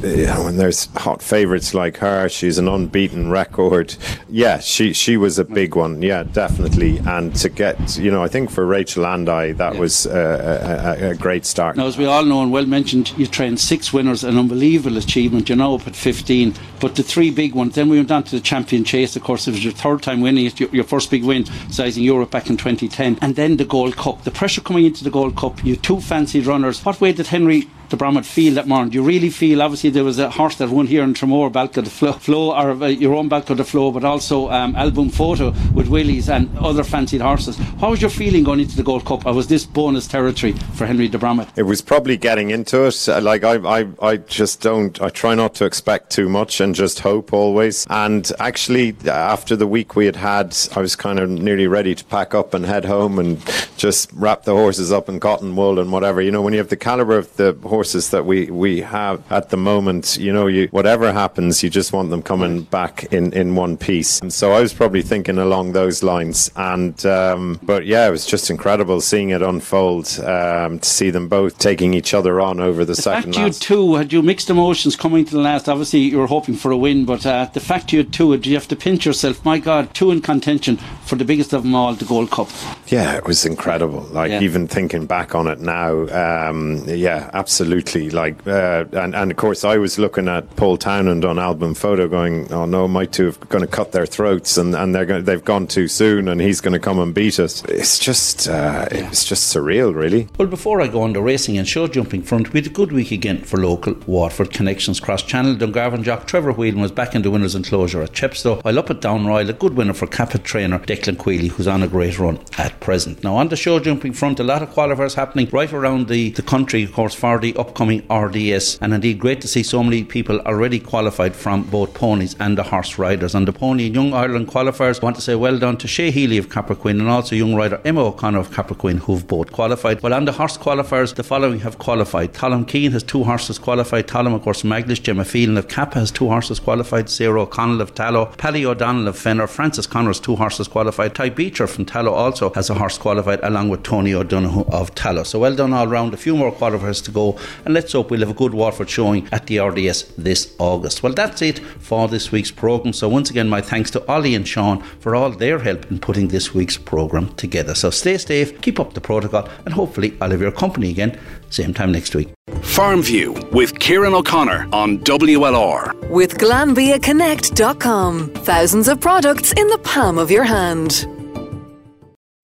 When 0.00 0.56
there's 0.56 0.86
hot 0.96 1.22
favourites 1.22 1.74
like 1.74 1.96
her, 1.98 2.28
she's 2.28 2.58
an 2.58 2.68
unbeaten 2.68 3.30
record. 3.30 3.96
Yeah, 4.28 4.58
she 4.58 4.92
she 4.92 5.16
was 5.16 5.38
a 5.38 5.44
big 5.44 5.74
one. 5.74 6.02
Yeah, 6.02 6.22
definitely. 6.22 6.98
And 6.98 7.34
to 7.36 7.48
get, 7.48 7.98
you 7.98 8.10
know, 8.10 8.22
I 8.22 8.28
think 8.28 8.50
for 8.50 8.64
Rachel 8.64 9.06
and 9.06 9.28
I, 9.28 9.52
that 9.52 9.76
was 9.76 10.06
uh, 10.06 10.96
a, 11.00 11.04
a, 11.04 11.10
a 11.10 11.14
great 11.14 11.46
start. 11.46 11.76
Now, 11.76 11.86
as 11.86 11.98
we 11.98 12.04
all 12.04 12.24
know 12.24 12.42
and 12.42 12.52
well 12.52 12.66
mentioned, 12.66 13.16
you 13.18 13.26
trained 13.26 13.60
six 13.60 13.92
winners, 13.92 14.24
an 14.24 14.38
unbelievable 14.38 14.96
achievement. 14.96 15.48
You 15.48 15.56
know, 15.56 15.74
up 15.74 15.86
at 15.86 15.96
15. 15.96 16.54
But 16.80 16.94
the 16.94 17.02
three 17.02 17.30
big 17.30 17.54
ones, 17.54 17.74
then 17.74 17.88
we 17.88 17.96
went 17.96 18.10
on 18.12 18.22
to 18.24 18.36
the 18.36 18.40
champion 18.40 18.84
chase. 18.84 19.16
Of 19.16 19.24
course, 19.24 19.48
it 19.48 19.52
was 19.52 19.64
your 19.64 19.72
third 19.72 20.02
time 20.02 20.20
winning 20.20 20.46
it, 20.46 20.60
your, 20.60 20.68
your 20.70 20.84
first 20.84 21.10
big 21.10 21.24
win, 21.24 21.44
sizing 21.70 22.04
Europe 22.04 22.30
back 22.30 22.50
in 22.50 22.56
2010. 22.56 23.18
And 23.20 23.34
then 23.34 23.56
the 23.56 23.64
Gold 23.64 23.96
Cup. 23.96 24.22
The 24.22 24.30
pressure 24.30 24.60
coming 24.60 24.84
into 24.84 25.02
the 25.02 25.10
Gold 25.10 25.36
Cup, 25.36 25.64
you 25.64 25.76
two 25.76 26.00
fancied 26.00 26.46
runners. 26.46 26.84
What 26.84 27.00
way 27.00 27.12
did 27.12 27.26
Henry 27.26 27.68
de 27.88 27.96
Bromhead 27.96 28.26
feel 28.26 28.54
that 28.54 28.66
morning? 28.66 28.90
Do 28.90 28.96
you 28.98 29.02
really 29.02 29.30
feel, 29.30 29.62
obviously, 29.62 29.90
there 29.90 30.04
was 30.04 30.18
a 30.18 30.30
horse 30.30 30.56
that 30.56 30.68
won 30.68 30.86
here 30.86 31.02
in 31.02 31.14
Tramore, 31.14 31.50
Balko 31.50 31.82
Des 31.82 31.90
Flos, 31.90 32.16
Flo 32.16 32.52
or 32.52 32.70
uh, 32.70 32.86
your 32.86 33.14
own 33.14 33.28
Balko 33.28 33.56
Des 33.56 33.64
Flos, 33.64 33.92
but 33.92 34.04
also 34.04 34.50
um, 34.50 34.74
Al 34.76 34.90
Boum 34.90 35.08
Photo 35.10 35.50
with 35.72 35.88
Willies 35.88 36.28
and 36.28 36.48
other 36.58 36.84
fancied 36.84 37.20
horses. 37.20 37.56
What 37.78 37.90
was 37.90 38.00
your 38.00 38.10
feeling 38.10 38.44
going 38.44 38.60
into 38.60 38.76
the 38.76 38.82
Gold 38.82 39.04
Cup? 39.04 39.26
Or 39.26 39.32
was 39.32 39.46
this 39.48 39.64
bonus 39.64 40.06
territory 40.06 40.52
for 40.74 40.86
Henry 40.86 41.08
de 41.08 41.18
Bromhead? 41.18 41.48
It 41.56 41.64
was 41.64 41.80
probably 41.80 42.16
getting 42.16 42.50
into 42.50 42.84
it. 42.86 43.08
Uh, 43.08 43.20
Like 43.20 43.44
I, 43.44 43.56
I, 43.80 43.86
I 44.00 44.16
just 44.16 44.60
don't. 44.62 45.00
I 45.02 45.08
try 45.10 45.34
not 45.34 45.54
to 45.56 45.64
expect 45.64 46.10
too 46.10 46.28
much 46.28 46.60
and 46.60 46.74
just 46.74 47.00
hope 47.00 47.32
always. 47.32 47.86
And 47.90 48.30
actually, 48.38 48.96
uh, 49.06 49.10
after 49.10 49.56
the 49.56 49.66
week 49.66 49.96
we 49.96 50.06
had 50.06 50.16
had, 50.16 50.56
I 50.74 50.80
was 50.80 50.96
kind 50.96 51.18
of 51.18 51.28
nearly 51.28 51.66
ready 51.66 51.94
to 51.94 52.04
pack 52.04 52.34
up 52.34 52.54
and 52.54 52.64
head 52.64 52.84
home 52.84 53.18
and 53.18 53.38
just 53.76 54.10
wrap 54.12 54.44
the 54.44 54.54
horses 54.54 54.92
up 54.92 55.08
in 55.08 55.20
cotton 55.20 55.56
wool 55.56 55.78
and 55.78 55.92
whatever. 55.92 56.22
You 56.22 56.30
know, 56.30 56.42
when 56.42 56.52
you 56.52 56.58
have 56.58 56.68
the 56.68 56.76
caliber 56.76 57.18
of 57.18 57.36
the 57.36 57.52
horses 57.78 58.10
that 58.10 58.24
we 58.30 58.38
we 58.64 58.80
have 58.98 59.16
at 59.30 59.50
the 59.50 59.56
moment, 59.56 60.04
you 60.26 60.32
know, 60.36 60.46
you 60.48 60.66
whatever 60.78 61.06
happens, 61.12 61.62
you 61.62 61.70
just 61.80 61.92
want 61.92 62.10
them 62.10 62.22
coming 62.22 62.62
back 62.78 62.94
in 63.16 63.32
in 63.40 63.54
one 63.64 63.76
piece. 63.76 64.12
And 64.22 64.32
so 64.32 64.46
I 64.58 64.60
was 64.60 64.72
probably 64.80 65.02
thinking 65.12 65.38
along 65.38 65.72
those 65.72 65.98
lines. 66.12 66.50
And 66.56 66.96
um, 67.06 67.60
but 67.62 67.82
yeah, 67.86 68.08
it 68.08 68.10
was 68.10 68.26
just 68.34 68.50
incredible 68.50 69.00
seeing 69.00 69.30
it 69.36 69.42
unfold. 69.42 70.06
Um, 70.38 70.78
to 70.80 70.88
see 70.98 71.10
them 71.16 71.28
both 71.28 71.52
taking 71.58 71.94
each 71.94 72.12
other 72.18 72.34
on 72.48 72.58
over 72.68 72.84
the, 72.84 72.94
The 72.94 73.02
second 73.02 73.32
fact 73.34 73.38
you 73.38 73.44
last. 73.44 73.62
two, 73.62 73.94
had 74.00 74.12
you 74.12 74.22
mixed 74.22 74.50
emotions 74.50 74.96
coming 74.96 75.24
to 75.28 75.32
the 75.38 75.40
last? 75.50 75.68
Obviously, 75.68 76.00
you 76.00 76.18
were 76.18 76.26
hoping 76.36 76.56
for 76.62 76.70
a 76.72 76.76
win, 76.86 77.04
but 77.04 77.24
uh, 77.24 77.46
the 77.52 77.60
fact 77.70 77.92
you 77.92 77.98
had 78.02 78.12
two, 78.12 78.28
you 78.48 78.54
have 78.60 78.68
to 78.68 78.76
pinch 78.76 79.06
yourself? 79.06 79.44
My 79.44 79.58
God, 79.70 79.82
two 79.94 80.10
in 80.10 80.20
contention 80.20 80.74
for 81.08 81.16
the 81.16 81.24
biggest 81.24 81.52
of 81.52 81.62
them 81.62 81.74
all, 81.74 81.94
the 81.94 82.04
Gold 82.04 82.30
Cup. 82.30 82.48
Yeah, 82.88 83.16
it 83.20 83.24
was 83.30 83.44
incredible. 83.46 84.02
Like 84.20 84.30
Yeah. 84.32 84.40
even 84.48 84.66
thinking 84.68 85.06
back 85.06 85.34
on 85.34 85.46
it 85.46 85.60
now, 85.60 85.90
um, 86.24 86.82
yeah, 86.88 87.30
absolutely. 87.34 87.67
Like, 87.68 88.46
uh, 88.46 88.84
and 88.92 89.14
and 89.14 89.30
of 89.30 89.36
course, 89.36 89.64
I 89.64 89.78
was 89.78 89.98
looking 89.98 90.28
at 90.28 90.56
Paul 90.56 90.76
Townend 90.76 91.24
on 91.24 91.38
Al 91.38 91.54
Boum 91.54 91.74
Photo, 91.74 92.08
going, 92.08 92.52
"Oh 92.52 92.64
no, 92.64 92.88
my 92.88 93.06
two 93.06 93.26
have 93.26 93.48
going 93.48 93.62
to 93.62 93.70
cut 93.70 93.92
their 93.92 94.06
throats, 94.06 94.56
and 94.56 94.74
and 94.74 94.94
they're 94.94 95.06
going, 95.06 95.24
they've 95.24 95.44
gone 95.44 95.66
too 95.66 95.88
soon, 95.88 96.28
and 96.28 96.40
he's 96.40 96.60
going 96.60 96.72
to 96.72 96.78
come 96.78 96.98
and 96.98 97.14
beat 97.14 97.38
us." 97.38 97.64
It's 97.64 97.98
just, 97.98 98.48
uh, 98.48 98.86
it's 98.90 99.24
just 99.24 99.54
surreal, 99.54 99.94
really. 99.94 100.28
Well, 100.38 100.48
before 100.48 100.80
I 100.80 100.88
go 100.88 101.02
on 101.02 101.12
the 101.12 101.22
racing 101.22 101.58
and 101.58 101.68
show 101.68 101.86
jumping 101.86 102.22
front, 102.22 102.52
we 102.52 102.60
had 102.60 102.66
a 102.66 102.74
good 102.74 102.92
week 102.92 103.12
again 103.12 103.42
for 103.42 103.58
local 103.58 103.94
Waterford 104.06 104.52
connections 104.52 105.00
cross 105.00 105.22
channel. 105.22 105.54
Dungarvan 105.54 106.02
jock 106.02 106.26
Trevor 106.26 106.52
Whelan 106.52 106.80
was 106.80 106.92
back 106.92 107.14
in 107.14 107.22
the 107.22 107.30
winners' 107.30 107.54
enclosure 107.54 108.02
at 108.02 108.12
Chepstow, 108.12 108.62
while 108.62 108.78
up 108.78 108.90
at 108.90 109.00
Down 109.00 109.26
Royal, 109.26 109.50
a 109.50 109.52
good 109.52 109.74
winner 109.74 109.92
for 109.92 110.06
Capit 110.06 110.44
trainer 110.44 110.78
Declan 110.78 111.18
Queally, 111.18 111.48
who's 111.48 111.68
on 111.68 111.82
a 111.82 111.88
great 111.88 112.18
run 112.18 112.38
at 112.56 112.78
present. 112.80 113.22
Now, 113.22 113.36
on 113.36 113.48
the 113.48 113.56
show 113.56 113.78
jumping 113.78 114.12
front, 114.12 114.40
a 114.40 114.44
lot 114.44 114.62
of 114.62 114.70
qualifiers 114.70 115.14
happening 115.14 115.48
right 115.52 115.72
around 115.72 116.08
the, 116.08 116.30
the 116.30 116.42
country, 116.42 116.82
of 116.84 116.92
course, 116.92 117.14
for 117.14 117.38
the 117.38 117.54
upcoming 117.58 118.04
RDS. 118.10 118.78
And 118.80 118.94
indeed, 118.94 119.18
great 119.18 119.40
to 119.40 119.48
see 119.48 119.62
so 119.62 119.82
many 119.82 120.04
people 120.04 120.40
already 120.40 120.78
qualified 120.78 121.34
from 121.34 121.64
both 121.64 121.94
ponies 121.94 122.36
and 122.38 122.56
the 122.56 122.62
horse 122.62 122.98
riders. 122.98 123.34
On 123.34 123.44
the 123.44 123.52
pony 123.52 123.86
and 123.86 123.94
Young 123.94 124.14
Ireland 124.14 124.48
qualifiers, 124.48 125.00
I 125.00 125.04
want 125.04 125.16
to 125.16 125.22
say 125.22 125.34
well 125.34 125.58
done 125.58 125.76
to 125.78 125.88
Shea 125.88 126.10
Healy 126.10 126.38
of 126.38 126.48
Cappoquin 126.48 127.00
and 127.00 127.08
also 127.08 127.34
young 127.34 127.54
rider 127.54 127.80
Emma 127.84 128.04
O'Connor 128.06 128.38
of 128.38 128.50
Cappoquin, 128.50 128.98
who've 129.00 129.26
both 129.26 129.52
qualified. 129.52 130.02
Well, 130.02 130.14
on 130.14 130.24
the 130.24 130.32
horse 130.32 130.56
qualifiers, 130.56 131.14
the 131.14 131.22
following 131.22 131.60
have 131.60 131.78
qualified. 131.78 132.34
Talum 132.34 132.64
Keane 132.64 132.92
has 132.92 133.02
two 133.02 133.24
horses 133.24 133.58
qualified. 133.58 134.06
Talum, 134.06 134.34
of 134.34 134.42
course, 134.42 134.62
Maglish, 134.62 135.02
Gemma 135.02 135.24
Phelan 135.24 135.56
of 135.56 135.68
Kappa 135.68 135.98
has 135.98 136.10
two 136.10 136.28
horses 136.28 136.60
qualified. 136.60 137.10
Sarah 137.10 137.42
O'Connell 137.42 137.80
of 137.80 137.94
Tallow. 137.94 138.26
Paddy 138.38 138.64
O'Donnell 138.64 139.08
of 139.08 139.18
Fenor. 139.18 139.46
Francis 139.46 139.86
Connors, 139.86 140.20
two 140.20 140.36
horses 140.36 140.68
qualified. 140.68 141.14
Ty 141.14 141.30
Beecher 141.30 141.66
from 141.66 141.84
Tallow 141.84 142.12
also 142.12 142.52
has 142.54 142.70
a 142.70 142.74
horse 142.74 142.98
qualified, 142.98 143.40
along 143.42 143.68
with 143.68 143.82
Tony 143.82 144.14
O'Donoghue 144.14 144.64
of 144.70 144.94
Tallow. 144.94 145.22
So 145.22 145.38
well 145.38 145.56
done 145.56 145.72
all 145.72 145.86
round. 145.86 146.14
A 146.14 146.16
few 146.16 146.36
more 146.36 146.52
qualifiers 146.52 147.02
to 147.04 147.10
go. 147.10 147.38
And 147.64 147.74
let's 147.74 147.92
hope 147.92 148.10
we'll 148.10 148.20
have 148.20 148.30
a 148.30 148.34
good 148.34 148.54
Waterford 148.54 148.90
showing 148.90 149.28
at 149.32 149.46
the 149.46 149.58
RDS 149.58 150.04
this 150.16 150.54
August. 150.58 151.02
Well, 151.02 151.12
that's 151.12 151.42
it 151.42 151.58
for 151.58 152.08
this 152.08 152.32
week's 152.32 152.50
programme. 152.50 152.92
So 152.92 153.08
once 153.08 153.30
again, 153.30 153.48
my 153.48 153.60
thanks 153.60 153.90
to 153.92 154.06
Ollie 154.08 154.34
and 154.34 154.46
Sean 154.46 154.82
for 155.00 155.14
all 155.14 155.30
their 155.30 155.58
help 155.58 155.90
in 155.90 155.98
putting 155.98 156.28
this 156.28 156.54
week's 156.54 156.76
programme 156.76 157.34
together. 157.34 157.74
So 157.74 157.90
stay 157.90 158.18
safe, 158.18 158.60
keep 158.60 158.78
up 158.80 158.94
the 158.94 159.00
protocol, 159.00 159.48
and 159.64 159.74
hopefully 159.74 160.16
I'll 160.20 160.30
have 160.30 160.40
your 160.40 160.52
company 160.52 160.90
again 160.90 161.18
same 161.50 161.74
time 161.74 161.92
next 161.92 162.14
week. 162.14 162.28
Farm 162.62 163.02
View 163.02 163.34
with 163.52 163.78
Kieran 163.78 164.14
O'Connor 164.14 164.68
on 164.72 164.98
WLR. 164.98 166.10
With 166.10 166.38
GlanbiaConnect.com. 166.38 168.30
Thousands 168.34 168.88
of 168.88 169.00
products 169.00 169.52
in 169.52 169.68
the 169.68 169.78
palm 169.78 170.18
of 170.18 170.30
your 170.30 170.44
hand. 170.44 171.06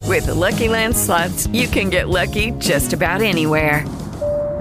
With 0.04 0.26
the 0.26 0.34
Lucky 0.34 0.68
Land 0.68 0.96
slots, 0.96 1.46
you 1.48 1.66
can 1.66 1.90
get 1.90 2.08
lucky 2.08 2.50
just 2.52 2.92
about 2.92 3.22
anywhere. 3.22 3.84